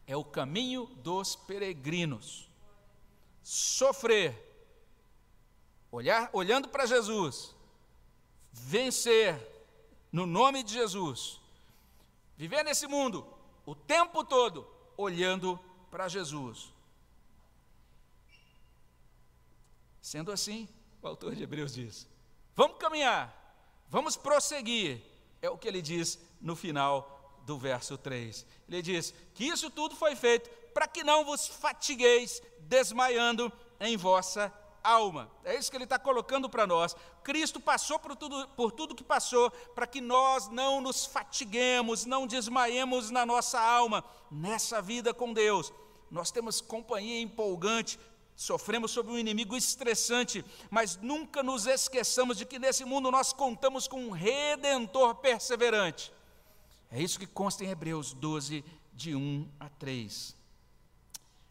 É 0.07 0.16
o 0.16 0.24
caminho 0.24 0.87
dos 0.96 1.35
peregrinos 1.35 2.48
sofrer, 3.44 4.35
olhar, 5.92 6.30
olhando 6.33 6.66
para 6.66 6.87
Jesus, 6.87 7.54
vencer 8.50 9.38
no 10.11 10.24
nome 10.24 10.62
de 10.62 10.72
Jesus, 10.72 11.38
viver 12.37 12.64
nesse 12.64 12.87
mundo 12.87 13.26
o 13.66 13.74
tempo 13.74 14.24
todo 14.24 14.66
olhando 14.96 15.61
para 15.90 16.09
Jesus. 16.09 16.72
Sendo 20.00 20.33
assim, 20.33 20.68
o 21.02 21.07
autor 21.07 21.35
de 21.35 21.42
Hebreus 21.42 21.74
diz: 21.74 22.09
vamos 22.54 22.78
caminhar, 22.78 23.33
vamos 23.90 24.16
prosseguir, 24.16 25.02
é 25.42 25.50
o 25.50 25.59
que 25.59 25.68
ele 25.68 25.83
diz 25.83 26.18
no 26.40 26.57
final 26.57 27.42
do 27.44 27.59
verso 27.59 27.98
3. 27.98 28.46
Ele 28.68 28.80
diz 28.80 29.12
que 29.35 29.44
isso 29.44 29.70
tudo 29.70 29.94
foi 29.94 30.16
feito 30.16 30.48
para 30.74 30.88
que 30.88 31.04
não 31.04 31.24
vos 31.24 31.46
fatigueis 31.46 32.42
desmaiando 32.58 33.50
em 33.80 33.96
vossa 33.96 34.52
alma. 34.84 35.30
É 35.42 35.56
isso 35.56 35.70
que 35.70 35.76
ele 35.76 35.84
está 35.84 35.98
colocando 35.98 36.48
para 36.50 36.66
nós. 36.66 36.94
Cristo 37.22 37.58
passou 37.58 37.98
por 37.98 38.14
tudo, 38.14 38.46
por 38.48 38.70
tudo 38.70 38.94
que 38.94 39.02
passou, 39.02 39.50
para 39.74 39.87
que 39.87 40.00
nós 40.00 40.48
não 40.48 40.80
nos 40.80 41.06
fatiguemos, 41.06 42.04
não 42.04 42.26
desmaiemos 42.26 43.10
na 43.10 43.24
nossa 43.24 43.58
alma, 43.58 44.04
nessa 44.30 44.82
vida 44.82 45.14
com 45.14 45.32
Deus. 45.32 45.72
Nós 46.10 46.30
temos 46.30 46.60
companhia 46.60 47.20
empolgante, 47.20 47.98
sofremos 48.37 48.90
sob 48.90 49.10
um 49.10 49.18
inimigo 49.18 49.56
estressante, 49.56 50.44
mas 50.70 50.96
nunca 50.98 51.42
nos 51.42 51.66
esqueçamos 51.66 52.37
de 52.37 52.44
que 52.44 52.58
nesse 52.58 52.84
mundo 52.84 53.10
nós 53.10 53.32
contamos 53.32 53.88
com 53.88 54.06
um 54.06 54.10
redentor 54.10 55.14
perseverante. 55.16 56.12
É 56.90 57.00
isso 57.00 57.18
que 57.18 57.26
consta 57.26 57.64
em 57.64 57.70
Hebreus 57.70 58.12
12, 58.12 58.62
de 58.92 59.14
1 59.14 59.48
a 59.58 59.68
3. 59.68 60.43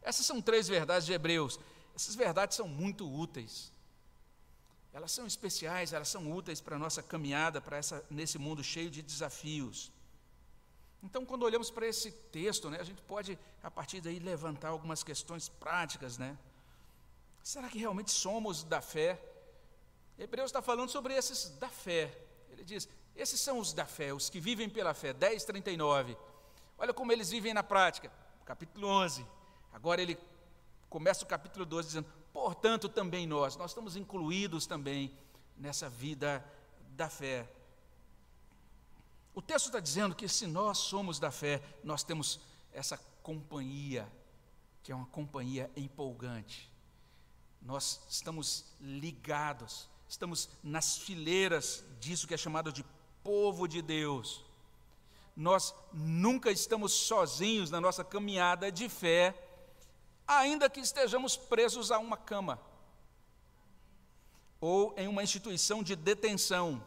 Essas 0.03 0.25
são 0.25 0.41
três 0.41 0.67
verdades 0.67 1.05
de 1.05 1.13
Hebreus. 1.13 1.59
Essas 1.95 2.15
verdades 2.15 2.57
são 2.57 2.67
muito 2.67 3.09
úteis. 3.09 3.71
Elas 4.93 5.11
são 5.11 5.25
especiais, 5.25 5.91
elas 5.91 6.07
são 6.07 6.31
úteis 6.31 6.61
para 6.61 6.75
a 6.75 6.79
nossa 6.79 7.01
caminhada 7.01 7.59
para 7.59 7.77
essa, 7.77 8.03
nesse 8.09 8.37
mundo 8.37 8.63
cheio 8.63 8.91
de 8.91 9.01
desafios. 9.01 9.91
Então, 11.01 11.25
quando 11.25 11.43
olhamos 11.43 11.69
para 11.71 11.87
esse 11.87 12.11
texto, 12.11 12.69
né, 12.69 12.79
a 12.79 12.83
gente 12.83 13.01
pode, 13.01 13.37
a 13.61 13.71
partir 13.71 13.99
daí, 14.01 14.19
levantar 14.19 14.69
algumas 14.69 15.03
questões 15.03 15.49
práticas. 15.49 16.17
Né? 16.17 16.37
Será 17.41 17.67
que 17.69 17.77
realmente 17.77 18.11
somos 18.11 18.63
da 18.63 18.81
fé? 18.81 19.19
Hebreus 20.17 20.49
está 20.49 20.61
falando 20.61 20.89
sobre 20.89 21.13
esses 21.13 21.49
da 21.57 21.67
fé. 21.67 22.15
Ele 22.51 22.63
diz: 22.63 22.87
esses 23.15 23.39
são 23.39 23.59
os 23.59 23.73
da 23.73 23.85
fé, 23.85 24.13
os 24.13 24.29
que 24.29 24.39
vivem 24.39 24.69
pela 24.69 24.93
fé. 24.93 25.11
10, 25.11 25.43
39. 25.43 26.15
Olha 26.77 26.93
como 26.93 27.11
eles 27.11 27.29
vivem 27.29 27.53
na 27.53 27.63
prática. 27.63 28.11
Capítulo 28.45 28.87
11. 28.87 29.25
Agora 29.73 30.01
ele 30.01 30.17
começa 30.89 31.25
o 31.25 31.27
capítulo 31.27 31.65
12 31.65 31.87
dizendo: 31.87 32.07
portanto, 32.31 32.87
também 32.87 33.27
nós, 33.27 33.57
nós 33.57 33.71
estamos 33.71 33.95
incluídos 33.95 34.65
também 34.65 35.11
nessa 35.57 35.89
vida 35.89 36.45
da 36.95 37.09
fé. 37.09 37.49
O 39.35 39.41
texto 39.41 39.65
está 39.65 39.79
dizendo 39.79 40.13
que 40.13 40.27
se 40.27 40.45
nós 40.45 40.77
somos 40.77 41.19
da 41.19 41.31
fé, 41.31 41.61
nós 41.83 42.03
temos 42.03 42.39
essa 42.71 42.97
companhia, 43.23 44.07
que 44.83 44.91
é 44.91 44.95
uma 44.95 45.07
companhia 45.07 45.71
empolgante. 45.75 46.71
Nós 47.61 48.01
estamos 48.09 48.65
ligados, 48.79 49.89
estamos 50.07 50.49
nas 50.61 50.97
fileiras 50.97 51.83
disso 51.99 52.27
que 52.27 52.33
é 52.33 52.37
chamado 52.37 52.71
de 52.71 52.85
povo 53.23 53.67
de 53.67 53.81
Deus. 53.81 54.43
Nós 55.35 55.73
nunca 55.91 56.51
estamos 56.51 56.93
sozinhos 56.93 57.71
na 57.71 57.81
nossa 57.81 58.03
caminhada 58.03 58.71
de 58.71 58.87
fé, 58.87 59.33
ainda 60.27 60.69
que 60.69 60.79
estejamos 60.79 61.35
presos 61.35 61.91
a 61.91 61.99
uma 61.99 62.17
cama 62.17 62.59
ou 64.59 64.93
em 64.97 65.07
uma 65.07 65.21
instituição 65.21 65.83
de 65.83 65.95
detenção 65.95 66.81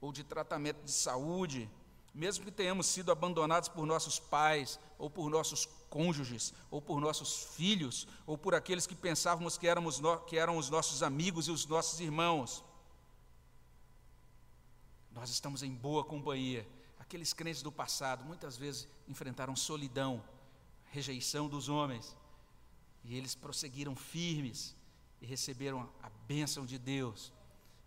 ou 0.00 0.12
de 0.12 0.22
tratamento 0.22 0.84
de 0.84 0.92
saúde, 0.92 1.68
mesmo 2.14 2.44
que 2.44 2.50
tenhamos 2.52 2.86
sido 2.86 3.10
abandonados 3.10 3.68
por 3.68 3.84
nossos 3.84 4.18
pais, 4.18 4.78
ou 4.98 5.10
por 5.10 5.28
nossos 5.28 5.66
cônjuges, 5.90 6.54
ou 6.70 6.80
por 6.80 7.00
nossos 7.00 7.54
filhos, 7.56 8.06
ou 8.24 8.38
por 8.38 8.54
aqueles 8.54 8.86
que 8.86 8.94
pensávamos 8.94 9.58
que, 9.58 9.66
éramos 9.66 9.98
no, 9.98 10.18
que 10.20 10.38
eram 10.38 10.56
os 10.56 10.70
nossos 10.70 11.02
amigos 11.02 11.48
e 11.48 11.50
os 11.50 11.66
nossos 11.66 11.98
irmãos. 11.98 12.64
Nós 15.10 15.28
estamos 15.28 15.62
em 15.62 15.74
boa 15.74 16.04
companhia. 16.04 16.66
Aqueles 17.00 17.32
crentes 17.32 17.62
do 17.62 17.72
passado 17.72 18.24
muitas 18.24 18.56
vezes 18.56 18.88
enfrentaram 19.08 19.56
solidão, 19.56 20.22
rejeição 20.90 21.48
dos 21.48 21.68
homens. 21.68 22.16
E 23.04 23.16
eles 23.16 23.34
prosseguiram 23.34 23.94
firmes 23.94 24.74
e 25.20 25.26
receberam 25.26 25.88
a 26.02 26.10
bênção 26.26 26.66
de 26.66 26.78
Deus. 26.78 27.32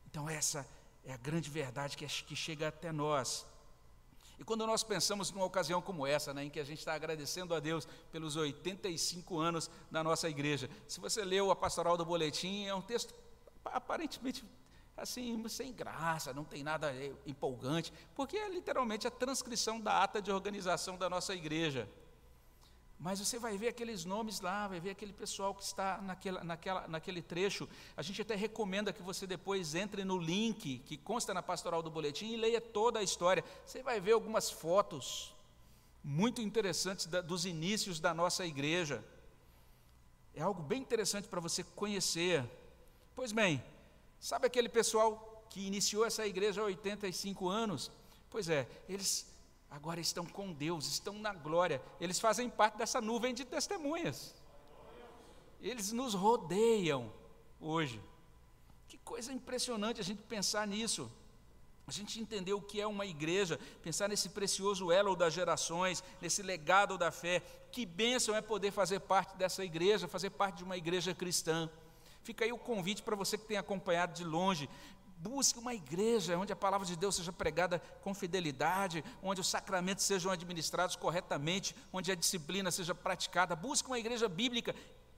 Então, 0.05 0.29
essa 0.29 0.67
é 1.03 1.13
a 1.13 1.17
grande 1.17 1.49
verdade 1.49 1.97
que, 1.97 2.05
que 2.05 2.35
chega 2.35 2.67
até 2.67 2.91
nós. 2.91 3.45
E 4.39 4.43
quando 4.43 4.65
nós 4.65 4.83
pensamos 4.83 5.31
numa 5.31 5.43
ocasião 5.43 5.81
como 5.81 6.07
essa, 6.07 6.33
né, 6.33 6.45
em 6.45 6.49
que 6.49 6.59
a 6.59 6.63
gente 6.63 6.79
está 6.79 6.93
agradecendo 6.93 7.53
a 7.53 7.59
Deus 7.59 7.85
pelos 8.09 8.37
85 8.37 9.37
anos 9.37 9.69
da 9.91 10.01
nossa 10.01 10.29
igreja, 10.29 10.69
se 10.87 11.01
você 11.01 11.25
leu 11.25 11.51
a 11.51 11.55
pastoral 11.55 11.97
do 11.97 12.05
boletim, 12.05 12.65
é 12.65 12.73
um 12.73 12.81
texto 12.81 13.13
aparentemente 13.65 14.45
assim, 14.95 15.47
sem 15.47 15.73
graça, 15.73 16.33
não 16.33 16.43
tem 16.43 16.63
nada 16.63 16.93
é, 16.93 17.13
empolgante, 17.25 17.91
porque 18.15 18.37
é 18.37 18.49
literalmente 18.49 19.07
a 19.07 19.11
transcrição 19.11 19.79
da 19.79 20.03
ata 20.03 20.21
de 20.21 20.31
organização 20.31 20.97
da 20.97 21.09
nossa 21.09 21.33
igreja. 21.33 21.89
Mas 22.99 23.19
você 23.19 23.39
vai 23.39 23.57
ver 23.57 23.69
aqueles 23.69 24.03
nomes 24.03 24.41
lá, 24.41 24.67
vai 24.67 24.81
ver 24.81 24.89
aquele 24.89 25.13
pessoal 25.13 25.55
que 25.55 25.63
está 25.63 26.01
naquela, 26.01 26.43
naquela, 26.43 26.85
naquele 26.85 27.21
trecho. 27.21 27.67
A 27.95 28.01
gente 28.01 28.21
até 28.21 28.35
recomenda 28.35 28.91
que 28.91 29.01
você 29.01 29.25
depois 29.25 29.73
entre 29.73 30.03
no 30.03 30.17
link 30.17 30.79
que 30.79 30.97
consta 30.97 31.33
na 31.33 31.41
pastoral 31.41 31.81
do 31.81 31.89
boletim 31.89 32.33
e 32.33 32.35
leia 32.35 32.59
toda 32.59 32.99
a 32.99 33.03
história. 33.03 33.41
Você 33.65 33.81
vai 33.81 34.01
ver 34.01 34.11
algumas 34.11 34.51
fotos 34.51 35.33
muito 36.03 36.41
interessantes 36.41 37.05
da, 37.05 37.21
dos 37.21 37.45
inícios 37.45 38.01
da 38.01 38.13
nossa 38.13 38.45
igreja. 38.45 39.01
É 40.35 40.41
algo 40.41 40.61
bem 40.61 40.81
interessante 40.81 41.29
para 41.29 41.39
você 41.39 41.63
conhecer. 41.63 42.43
Pois 43.15 43.31
bem, 43.31 43.63
sabe 44.19 44.45
aquele 44.45 44.67
pessoal 44.67 45.45
que 45.49 45.65
iniciou 45.65 46.05
essa 46.05 46.27
igreja 46.27 46.59
há 46.59 46.65
85 46.65 47.47
anos? 47.47 47.89
Pois 48.29 48.49
é, 48.49 48.67
eles 48.89 49.25
agora 49.69 49.99
estão 49.99 50.25
com 50.25 50.51
Deus, 50.51 50.87
estão 50.87 51.13
na 51.19 51.33
glória, 51.33 51.81
eles 51.99 52.19
fazem 52.19 52.49
parte 52.49 52.77
dessa 52.77 52.99
nuvem 52.99 53.33
de 53.33 53.45
testemunhas. 53.45 54.35
Eles 55.61 55.91
nos 55.91 56.13
rodeiam 56.13 57.11
hoje. 57.59 58.01
Que 58.87 58.97
coisa 58.97 59.31
impressionante 59.31 60.01
a 60.01 60.03
gente 60.03 60.21
pensar 60.23 60.65
nisso. 60.67 61.11
A 61.85 61.91
gente 61.91 62.19
entender 62.19 62.53
o 62.53 62.61
que 62.61 62.79
é 62.79 62.85
uma 62.85 63.05
igreja, 63.05 63.59
pensar 63.81 64.07
nesse 64.07 64.29
precioso 64.29 64.91
elo 64.91 65.15
das 65.15 65.33
gerações, 65.33 66.03
nesse 66.21 66.43
legado 66.43 66.97
da 66.97 67.11
fé. 67.11 67.41
Que 67.71 67.85
bênção 67.85 68.35
é 68.35 68.41
poder 68.41 68.71
fazer 68.71 68.99
parte 68.99 69.35
dessa 69.35 69.65
igreja, 69.65 70.07
fazer 70.07 70.29
parte 70.29 70.57
de 70.57 70.63
uma 70.63 70.77
igreja 70.77 71.15
cristã. 71.15 71.69
Fica 72.23 72.45
aí 72.45 72.51
o 72.51 72.57
convite 72.57 73.01
para 73.01 73.15
você 73.15 73.37
que 73.37 73.45
tem 73.45 73.57
acompanhado 73.57 74.13
de 74.13 74.23
longe. 74.23 74.69
Busque 75.21 75.59
uma 75.59 75.73
igreja 75.73 76.37
onde 76.37 76.53
a 76.53 76.55
palavra 76.55 76.87
de 76.87 76.95
Deus 76.95 77.17
seja 77.17 77.33
pregada 77.33 77.79
com 78.01 78.13
fidelidade, 78.13 79.03
onde 79.21 79.41
os 79.41 79.49
sacramentos 79.49 80.05
sejam 80.05 80.31
administrados 80.31 80.95
corretamente, 80.95 81.75
onde 81.91 82.09
a 82.09 82.15
disciplina 82.15 82.71
seja 82.71 82.95
praticada. 82.95 83.53
Busque 83.53 83.89
uma 83.89 83.99
igreja 83.99 84.29
bíblica. 84.29 84.73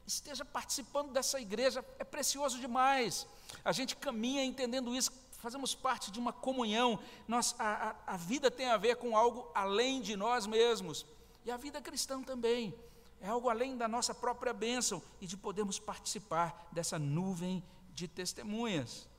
Esteja 0.07 0.43
participando 0.43 1.11
dessa 1.11 1.39
igreja, 1.39 1.85
é 1.99 2.03
precioso 2.03 2.59
demais. 2.59 3.27
A 3.63 3.71
gente 3.71 3.95
caminha 3.95 4.43
entendendo 4.43 4.95
isso, 4.95 5.11
fazemos 5.33 5.75
parte 5.75 6.09
de 6.09 6.19
uma 6.19 6.33
comunhão. 6.33 6.99
Nós, 7.27 7.53
a, 7.59 7.89
a, 8.07 8.13
a 8.15 8.17
vida 8.17 8.49
tem 8.49 8.69
a 8.69 8.77
ver 8.77 8.95
com 8.95 9.15
algo 9.15 9.51
além 9.53 10.01
de 10.01 10.15
nós 10.15 10.47
mesmos. 10.47 11.05
E 11.45 11.51
a 11.51 11.57
vida 11.57 11.79
cristã 11.79 12.23
também. 12.23 12.73
É 13.19 13.27
algo 13.27 13.49
além 13.49 13.77
da 13.77 13.87
nossa 13.87 14.15
própria 14.15 14.51
bênção 14.51 14.99
e 15.21 15.27
de 15.27 15.37
podermos 15.37 15.77
participar 15.77 16.67
dessa 16.71 16.97
nuvem 16.97 17.63
de 17.93 18.07
testemunhas. 18.07 19.10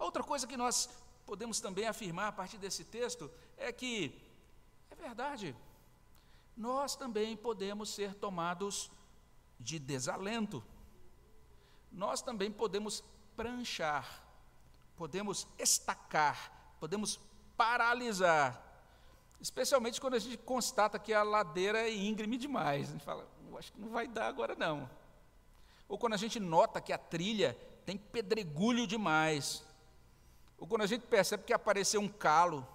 Outra 0.00 0.24
coisa 0.24 0.46
que 0.46 0.56
nós 0.56 0.88
podemos 1.26 1.60
também 1.60 1.86
afirmar 1.86 2.28
a 2.28 2.32
partir 2.32 2.56
desse 2.56 2.84
texto 2.84 3.30
é 3.58 3.70
que, 3.70 4.18
é 4.90 4.94
verdade, 4.94 5.54
nós 6.56 6.96
também 6.96 7.36
podemos 7.36 7.90
ser 7.90 8.14
tomados 8.14 8.90
de 9.58 9.78
desalento, 9.78 10.64
nós 11.92 12.22
também 12.22 12.50
podemos 12.50 13.04
pranchar, 13.36 14.24
podemos 14.96 15.46
estacar, 15.58 16.74
podemos 16.80 17.20
paralisar, 17.54 18.60
especialmente 19.38 20.00
quando 20.00 20.14
a 20.14 20.18
gente 20.18 20.38
constata 20.38 20.98
que 20.98 21.12
a 21.12 21.22
ladeira 21.22 21.78
é 21.82 21.94
íngreme 21.94 22.38
demais, 22.38 22.88
a 22.88 22.92
gente 22.92 23.04
fala, 23.04 23.28
acho 23.58 23.70
que 23.70 23.80
não 23.80 23.90
vai 23.90 24.08
dar 24.08 24.28
agora 24.28 24.54
não. 24.54 24.88
Ou 25.86 25.98
quando 25.98 26.14
a 26.14 26.16
gente 26.16 26.40
nota 26.40 26.80
que 26.80 26.92
a 26.92 26.98
trilha 26.98 27.54
tem 27.84 27.98
pedregulho 27.98 28.86
demais, 28.86 29.62
ou 30.60 30.66
quando 30.66 30.82
a 30.82 30.86
gente 30.86 31.06
percebe 31.06 31.42
que 31.42 31.54
apareceu 31.54 32.02
um 32.02 32.08
calo, 32.08 32.68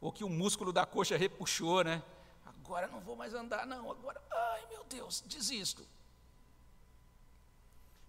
ou 0.00 0.10
que 0.10 0.24
o 0.24 0.28
músculo 0.28 0.72
da 0.72 0.84
coxa 0.84 1.16
repuxou, 1.16 1.84
né? 1.84 2.02
Agora 2.44 2.88
não 2.88 3.00
vou 3.00 3.14
mais 3.14 3.32
andar, 3.32 3.64
não. 3.64 3.90
Agora, 3.90 4.20
ai 4.30 4.66
meu 4.66 4.82
Deus, 4.84 5.20
desisto. 5.20 5.86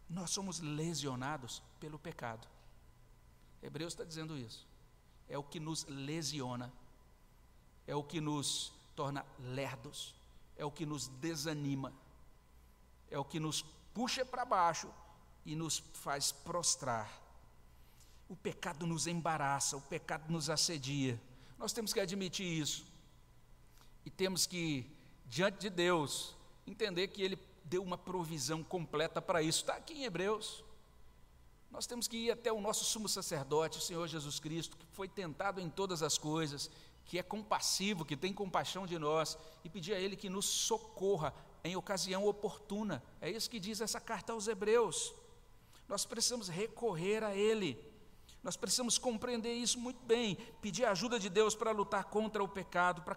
Nós 0.10 0.32
somos 0.32 0.60
lesionados 0.60 1.62
pelo 1.80 2.00
pecado. 2.00 2.48
Hebreus 3.62 3.94
está 3.94 4.04
dizendo 4.04 4.36
isso. 4.36 4.68
É 5.30 5.38
o 5.38 5.44
que 5.44 5.60
nos 5.60 5.86
lesiona, 5.86 6.74
é 7.86 7.96
o 7.96 8.04
que 8.04 8.20
nos 8.20 8.74
torna 8.96 9.24
lerdos, 9.38 10.16
é 10.58 10.66
o 10.66 10.72
que 10.72 10.88
nos 10.88 11.08
desanima, 11.08 11.94
é 13.12 13.20
o 13.20 13.24
que 13.24 13.40
nos 13.40 13.62
puxa 13.94 14.26
para 14.26 14.44
baixo 14.44 14.92
e 15.46 15.56
nos 15.56 15.78
faz 15.94 16.32
prostrar 16.32 17.29
o 18.30 18.36
pecado 18.36 18.86
nos 18.86 19.08
embaraça, 19.08 19.76
o 19.76 19.82
pecado 19.82 20.32
nos 20.32 20.50
assedia. 20.50 21.20
Nós 21.58 21.74
temos 21.74 21.92
que 21.92 22.00
admitir 22.00 22.46
isso. 22.46 22.86
E 24.06 24.10
temos 24.10 24.46
que, 24.46 24.90
diante 25.26 25.60
de 25.60 25.70
Deus, 25.70 26.36
entender 26.66 27.08
que 27.08 27.22
Ele 27.24 27.38
deu 27.66 27.84
uma 27.84 27.98
provisão 27.98 28.64
completa 28.64 29.22
para 29.22 29.42
isso. 29.42 29.62
Está 29.62 29.74
aqui 29.74 29.94
em 29.94 30.04
Hebreus. 30.04 30.64
Nós 31.72 31.86
temos 31.86 32.08
que 32.08 32.18
ir 32.18 32.32
até 32.32 32.52
o 32.52 32.62
nosso 32.62 32.86
sumo 32.86 33.10
sacerdote, 33.10 33.80
o 33.80 33.82
Senhor 33.82 34.08
Jesus 34.08 34.40
Cristo, 34.40 34.78
que 34.78 34.86
foi 34.92 35.08
tentado 35.08 35.60
em 35.60 35.70
todas 35.70 36.02
as 36.02 36.18
coisas, 36.18 36.70
que 37.06 37.18
é 37.18 37.24
compassivo, 37.24 38.06
que 38.06 38.16
tem 38.16 38.32
compaixão 38.32 38.86
de 38.86 38.98
nós, 38.98 39.38
e 39.64 39.70
pedir 39.70 39.94
a 39.94 40.00
Ele 40.00 40.16
que 40.16 40.30
nos 40.30 40.46
socorra 40.46 41.34
em 41.64 41.76
ocasião 41.76 42.26
oportuna. 42.26 43.04
É 43.20 43.30
isso 43.30 43.50
que 43.50 43.60
diz 43.60 43.82
essa 43.82 44.00
carta 44.00 44.34
aos 44.34 44.48
Hebreus. 44.48 45.14
Nós 45.88 46.06
precisamos 46.06 46.48
recorrer 46.48 47.24
a 47.24 47.36
Ele. 47.36 47.89
Nós 48.44 48.56
precisamos 48.56 48.98
compreender 48.98 49.54
isso 49.54 49.80
muito 49.80 50.02
bem, 50.06 50.36
pedir 50.62 50.86
a 50.86 50.92
ajuda 50.92 51.20
de 51.20 51.30
Deus 51.30 51.56
para 51.56 51.72
lutar 51.72 52.06
contra 52.06 52.44
o 52.44 52.48
pecado, 52.48 53.02
para 53.02 53.16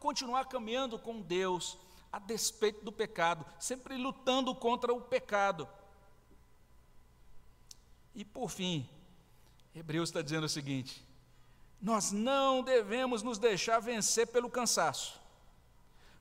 continuar 0.00 0.46
caminhando 0.46 0.98
com 0.98 1.20
Deus, 1.20 1.78
a 2.10 2.18
despeito 2.18 2.84
do 2.84 2.92
pecado, 2.92 3.44
sempre 3.58 3.96
lutando 3.96 4.54
contra 4.54 4.92
o 4.92 5.00
pecado. 5.00 5.68
E 8.14 8.24
por 8.24 8.48
fim, 8.48 8.88
Hebreus 9.74 10.08
está 10.08 10.22
dizendo 10.22 10.44
o 10.44 10.48
seguinte: 10.48 11.04
nós 11.80 12.12
não 12.12 12.62
devemos 12.62 13.22
nos 13.22 13.36
deixar 13.36 13.80
vencer 13.80 14.28
pelo 14.28 14.48
cansaço, 14.48 15.20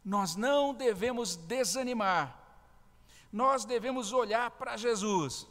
nós 0.03 0.35
não 0.35 0.73
devemos 0.73 1.37
desanimar, 1.37 2.37
nós 3.31 3.63
devemos 3.63 4.11
olhar 4.11 4.51
para 4.51 4.75
Jesus, 4.75 5.47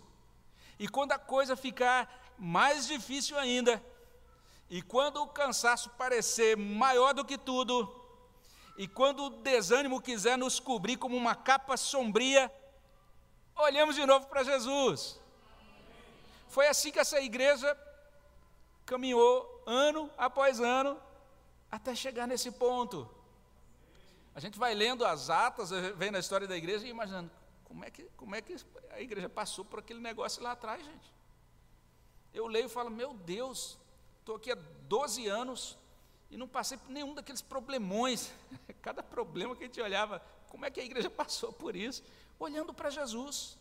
e 0.79 0.89
quando 0.89 1.13
a 1.13 1.19
coisa 1.19 1.57
ficar 1.57 2.22
mais 2.43 2.89
difícil 2.89 3.39
ainda. 3.39 3.81
E 4.69 4.83
quando 4.83 5.23
o 5.23 5.29
cansaço 5.29 5.91
parecer 5.91 6.57
maior 6.57 7.15
do 7.15 7.25
que 7.25 7.39
tudo, 7.39 7.89
e 8.77 8.89
quando 8.89 9.25
o 9.25 9.31
desânimo 9.31 10.03
quiser 10.03 10.37
nos 10.37 10.59
cobrir 10.59 10.97
como 10.97 11.17
uma 11.17 11.37
capa 11.37 11.77
sombria, 11.77 12.53
olhamos 13.55 13.95
de 13.95 14.05
novo 14.05 14.27
para 14.27 14.43
Jesus. 14.43 15.21
Foi 16.49 16.67
assim 16.67 16.91
que 16.91 16.99
essa 16.99 17.21
igreja 17.21 17.79
caminhou 18.85 19.63
ano 19.65 20.11
após 20.19 20.59
ano 20.59 21.01
até 21.71 21.95
chegar 21.95 22.27
nesse 22.27 22.51
ponto. 22.51 23.09
A 24.35 24.41
gente 24.41 24.59
vai 24.59 24.75
lendo 24.75 25.05
as 25.05 25.31
atas, 25.31 25.71
vendo 25.97 26.17
a 26.17 26.19
história 26.19 26.49
da 26.49 26.57
igreja 26.57 26.87
e 26.87 26.91
imaginando 26.91 27.31
como 27.63 27.85
é 27.85 27.91
que, 27.91 28.03
como 28.17 28.35
é 28.35 28.43
que 28.43 28.57
a 28.91 29.01
igreja 29.01 29.29
passou 29.29 29.65
por 29.65 29.79
aquele 29.79 30.01
negócio 30.01 30.43
lá 30.43 30.53
atrás, 30.53 30.85
gente. 30.85 31.22
Eu 32.33 32.47
leio 32.47 32.67
e 32.67 32.69
falo, 32.69 32.91
meu 32.91 33.13
Deus, 33.13 33.79
estou 34.21 34.37
aqui 34.37 34.51
há 34.51 34.55
12 34.89 35.27
anos 35.27 35.79
e 36.31 36.37
não 36.37 36.49
passei 36.49 36.79
por 36.79 36.91
nenhum 36.91 37.15
daqueles 37.15 37.43
problemões. 37.43 38.33
Cada 38.81 39.03
problema 39.03 39.55
que 39.55 39.65
a 39.65 39.67
gente 39.67 39.81
olhava, 39.81 40.21
como 40.49 40.65
é 40.65 40.71
que 40.71 40.81
a 40.81 40.85
igreja 40.85 41.09
passou 41.11 41.53
por 41.53 41.77
isso? 41.77 42.03
Olhando 42.39 42.73
para 42.73 42.91
Jesus, 42.91 43.59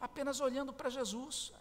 apenas 0.00 0.40
olhando 0.40 0.72
para 0.72 0.90
Jesus. 0.90 1.52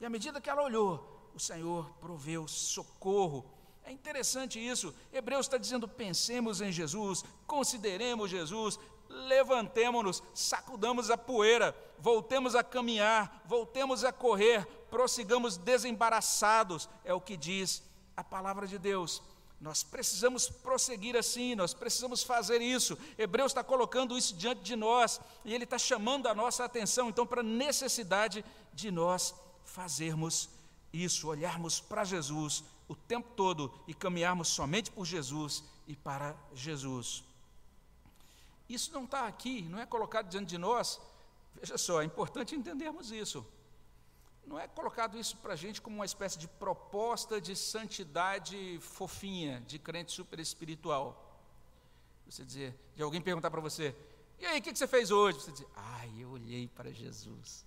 E 0.00 0.04
à 0.04 0.10
medida 0.10 0.40
que 0.40 0.50
ela 0.50 0.62
olhou, 0.62 1.30
o 1.34 1.40
Senhor 1.40 1.90
proveu 2.00 2.46
socorro. 2.46 3.44
É 3.84 3.90
interessante 3.90 4.58
isso. 4.58 4.94
Hebreus 5.12 5.46
está 5.46 5.58
dizendo: 5.58 5.88
pensemos 5.88 6.60
em 6.60 6.72
Jesus, 6.72 7.24
consideremos 7.46 8.30
Jesus, 8.30 8.78
levantemos-nos, 9.14 10.22
sacudamos 10.34 11.10
a 11.10 11.16
poeira, 11.16 11.76
voltemos 11.98 12.54
a 12.54 12.62
caminhar, 12.62 13.42
voltemos 13.46 14.04
a 14.04 14.12
correr, 14.12 14.66
prossigamos 14.90 15.56
desembaraçados, 15.56 16.88
é 17.04 17.14
o 17.14 17.20
que 17.20 17.36
diz 17.36 17.82
a 18.16 18.22
palavra 18.22 18.66
de 18.66 18.78
Deus. 18.78 19.22
Nós 19.60 19.82
precisamos 19.82 20.48
prosseguir 20.48 21.16
assim, 21.16 21.54
nós 21.54 21.72
precisamos 21.72 22.22
fazer 22.22 22.60
isso. 22.60 22.98
Hebreus 23.16 23.52
está 23.52 23.64
colocando 23.64 24.18
isso 24.18 24.34
diante 24.34 24.60
de 24.60 24.76
nós 24.76 25.20
e 25.44 25.54
ele 25.54 25.64
está 25.64 25.78
chamando 25.78 26.26
a 26.26 26.34
nossa 26.34 26.64
atenção, 26.64 27.08
então, 27.08 27.26
para 27.26 27.40
a 27.40 27.44
necessidade 27.44 28.44
de 28.74 28.90
nós 28.90 29.34
fazermos 29.64 30.50
isso, 30.92 31.28
olharmos 31.28 31.80
para 31.80 32.04
Jesus 32.04 32.62
o 32.86 32.94
tempo 32.94 33.30
todo 33.34 33.72
e 33.88 33.94
caminharmos 33.94 34.48
somente 34.48 34.90
por 34.90 35.06
Jesus 35.06 35.64
e 35.86 35.96
para 35.96 36.36
Jesus. 36.52 37.24
Isso 38.68 38.92
não 38.92 39.04
está 39.04 39.26
aqui, 39.26 39.62
não 39.62 39.78
é 39.78 39.86
colocado 39.86 40.28
diante 40.28 40.48
de 40.48 40.58
nós. 40.58 41.00
Veja 41.54 41.76
só, 41.78 42.02
é 42.02 42.04
importante 42.04 42.54
entendermos 42.54 43.10
isso. 43.10 43.46
não 44.46 44.58
é 44.58 44.68
colocado 44.68 45.18
isso 45.18 45.36
para 45.38 45.54
a 45.54 45.56
gente 45.56 45.80
como 45.80 45.96
uma 45.96 46.04
espécie 46.04 46.38
de 46.38 46.46
proposta 46.46 47.40
de 47.40 47.56
santidade 47.56 48.78
fofinha, 48.80 49.60
de 49.62 49.78
crente 49.78 50.12
super 50.12 50.38
espiritual. 50.38 51.40
Você 52.26 52.44
dizer, 52.44 52.74
de 52.94 53.02
alguém 53.02 53.20
perguntar 53.20 53.50
para 53.50 53.60
você, 53.60 53.94
e 54.38 54.46
aí, 54.46 54.58
o 54.58 54.62
que, 54.62 54.74
você 54.74 54.86
fez 54.86 55.10
hoje? 55.10 55.40
Você 55.40 55.52
dizer, 55.52 55.68
ai, 55.74 56.10
eu 56.18 56.30
olhei 56.30 56.68
para 56.68 56.92
Jesus. 56.92 57.64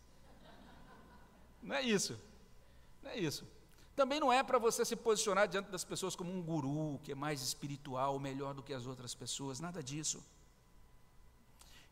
Não 1.62 1.76
é 1.76 1.82
isso. 1.82 2.20
Não 3.02 3.12
é 3.12 3.18
isso. 3.18 3.48
Também 3.96 4.20
não 4.20 4.32
é 4.32 4.44
para 4.44 4.60
você 4.60 4.86
se 4.86 4.96
posicionar 4.96 5.48
diante 5.48 5.72
das 5.72 5.84
pessoas 5.84 6.16
como 6.16 6.32
um 6.32 6.42
guru, 6.42 7.00
que 7.04 7.12
é 7.12 7.16
mais 7.16 7.42
espiritual, 7.42 8.20
melhor 8.20 8.54
do 8.54 8.62
que 8.62 8.74
as 8.74 8.86
outras 8.86 9.16
pessoas, 9.16 9.60
nada 9.60 9.82
disso. 9.82 10.24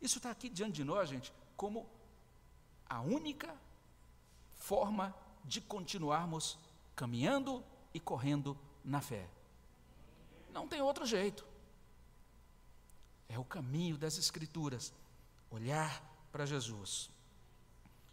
Isso 0.02 0.18
está 0.18 0.32
aqui 0.32 0.50
diante 0.50 0.74
de 0.74 0.84
nós, 0.84 1.10
gente, 1.10 1.34
como 1.56 1.88
a 2.88 3.02
única 3.02 3.56
forma 4.56 5.16
de 5.44 5.62
continuarmos 5.62 6.58
caminhando 6.96 7.64
e 7.94 8.00
correndo 8.00 8.58
na 8.84 9.02
fé. 9.02 9.28
Não 10.52 10.68
tem 10.68 10.82
outro 10.82 11.06
jeito. 11.06 11.46
É 13.28 13.38
o 13.38 13.44
caminho 13.44 13.98
das 13.98 14.18
Escrituras, 14.18 14.94
olhar 15.50 16.04
para 16.32 16.46
Jesus. 16.46 17.10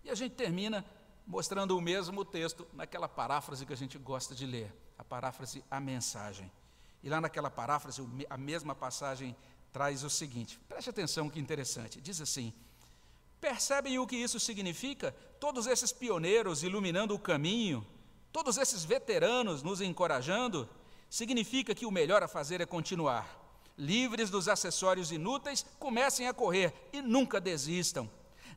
E 0.05 0.11
a 0.11 0.15
gente 0.15 0.35
termina 0.35 0.85
mostrando 1.27 1.77
o 1.77 1.81
mesmo 1.81 2.25
texto 2.25 2.67
naquela 2.73 3.09
paráfrase 3.09 3.65
que 3.65 3.73
a 3.73 3.77
gente 3.77 3.99
gosta 3.99 4.35
de 4.35 4.47
ler, 4.47 4.75
a 4.99 5.05
paráfrase 5.05 5.65
A 5.71 5.79
Mensagem. 5.79 6.51
E 7.03 7.09
lá 7.09 7.21
naquela 7.21 7.51
paráfrase, 7.51 8.03
a 8.29 8.37
mesma 8.37 8.75
passagem 8.75 9.37
traz 9.73 10.05
o 10.05 10.11
seguinte: 10.11 10.59
preste 10.69 10.91
atenção 10.91 11.31
que 11.31 11.41
interessante. 11.41 12.01
Diz 12.01 12.21
assim: 12.21 12.53
Percebem 13.41 13.99
o 13.99 14.07
que 14.07 14.17
isso 14.17 14.39
significa? 14.39 15.15
Todos 15.41 15.67
esses 15.67 15.93
pioneiros 15.93 16.63
iluminando 16.63 17.15
o 17.15 17.19
caminho, 17.19 17.87
todos 18.33 18.57
esses 18.57 18.85
veteranos 18.85 19.63
nos 19.63 19.81
encorajando, 19.81 20.69
significa 21.11 21.75
que 21.75 21.87
o 21.87 21.91
melhor 21.91 22.23
a 22.23 22.29
fazer 22.29 22.61
é 22.61 22.67
continuar. 22.67 23.41
Livres 23.77 24.31
dos 24.31 24.49
acessórios 24.49 25.11
inúteis, 25.11 25.65
comecem 25.79 26.29
a 26.29 26.35
correr 26.35 26.73
e 26.93 27.01
nunca 27.01 27.41
desistam 27.41 28.09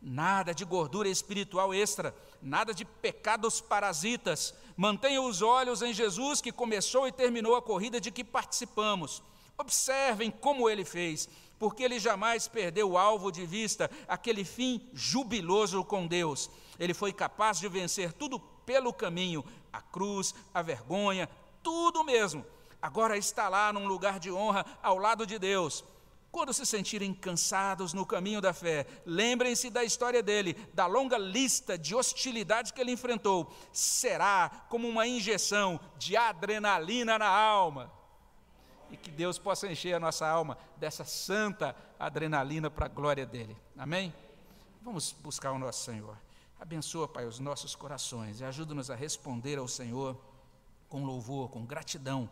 nada 0.05 0.53
de 0.53 0.63
gordura 0.63 1.09
espiritual 1.09 1.73
extra, 1.73 2.15
nada 2.41 2.73
de 2.73 2.85
pecados 2.85 3.59
parasitas. 3.59 4.53
Mantenha 4.77 5.21
os 5.21 5.41
olhos 5.41 5.81
em 5.81 5.93
Jesus 5.93 6.41
que 6.41 6.51
começou 6.51 7.07
e 7.07 7.11
terminou 7.11 7.55
a 7.55 7.61
corrida 7.61 7.99
de 7.99 8.11
que 8.11 8.23
participamos. 8.23 9.23
Observem 9.57 10.29
como 10.31 10.69
ele 10.69 10.83
fez, 10.83 11.29
porque 11.57 11.83
ele 11.83 11.99
jamais 11.99 12.47
perdeu 12.47 12.91
o 12.91 12.97
alvo 12.97 13.31
de 13.31 13.45
vista, 13.45 13.89
aquele 14.07 14.43
fim 14.43 14.87
jubiloso 14.93 15.83
com 15.83 16.05
Deus. 16.05 16.49
Ele 16.79 16.93
foi 16.93 17.13
capaz 17.13 17.59
de 17.59 17.67
vencer 17.67 18.11
tudo 18.13 18.39
pelo 18.39 18.91
caminho, 18.91 19.43
a 19.71 19.81
cruz, 19.81 20.33
a 20.53 20.61
vergonha, 20.61 21.29
tudo 21.63 22.03
mesmo. 22.03 22.45
Agora 22.81 23.17
está 23.17 23.47
lá 23.49 23.71
num 23.71 23.87
lugar 23.87 24.19
de 24.19 24.31
honra 24.31 24.65
ao 24.83 24.97
lado 24.97 25.25
de 25.25 25.39
Deus 25.39 25.83
quando 26.35 26.53
se 26.53 26.65
sentirem 26.65 27.13
cansados 27.13 27.93
no 27.93 28.05
caminho 28.05 28.41
da 28.41 28.51
fé, 28.51 28.85
lembrem-se 29.05 29.69
da 29.69 29.85
história 29.85 30.21
dele, 30.21 30.53
da 30.73 30.85
longa 30.85 31.17
lista 31.17 31.77
de 31.77 31.95
hostilidades 31.95 32.73
que 32.73 32.81
ele 32.81 32.91
enfrentou. 32.91 33.49
Será 33.71 34.65
como 34.67 34.85
uma 34.85 35.07
injeção 35.07 35.79
de 35.97 36.17
adrenalina 36.17 37.17
na 37.17 37.29
alma. 37.29 37.89
E 38.91 38.97
que 38.97 39.09
Deus 39.09 39.37
possa 39.37 39.67
encher 39.71 39.93
a 39.95 39.99
nossa 39.99 40.27
alma 40.27 40.57
dessa 40.77 41.03
santa 41.03 41.75
adrenalina 41.99 42.69
para 42.69 42.85
a 42.85 42.89
glória 42.89 43.25
dele. 43.25 43.57
Amém? 43.77 44.13
Vamos 44.81 45.11
buscar 45.11 45.51
o 45.51 45.59
nosso 45.59 45.83
Senhor. 45.83 46.17
Abençoa, 46.59 47.07
Pai, 47.07 47.25
os 47.25 47.39
nossos 47.39 47.75
corações 47.75 48.39
e 48.39 48.45
ajuda-nos 48.45 48.89
a 48.89 48.95
responder 48.95 49.57
ao 49.57 49.67
Senhor 49.67 50.17
com 50.87 51.03
louvor, 51.03 51.49
com 51.49 51.65
gratidão, 51.65 52.29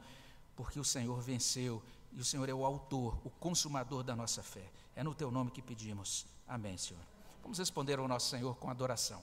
porque 0.55 0.79
o 0.79 0.83
Senhor 0.83 1.19
venceu 1.19 1.81
e 2.11 2.21
o 2.21 2.25
Senhor 2.25 2.47
é 2.47 2.53
o 2.53 2.65
autor, 2.65 3.19
o 3.23 3.29
consumador 3.29 4.03
da 4.03 4.15
nossa 4.15 4.43
fé. 4.43 4.69
É 4.95 5.03
no 5.03 5.13
teu 5.13 5.31
nome 5.31 5.51
que 5.51 5.61
pedimos. 5.61 6.25
Amém, 6.47 6.77
Senhor. 6.77 7.01
Vamos 7.41 7.57
responder 7.57 7.99
ao 7.99 8.07
nosso 8.07 8.29
Senhor 8.29 8.55
com 8.55 8.69
adoração. 8.69 9.21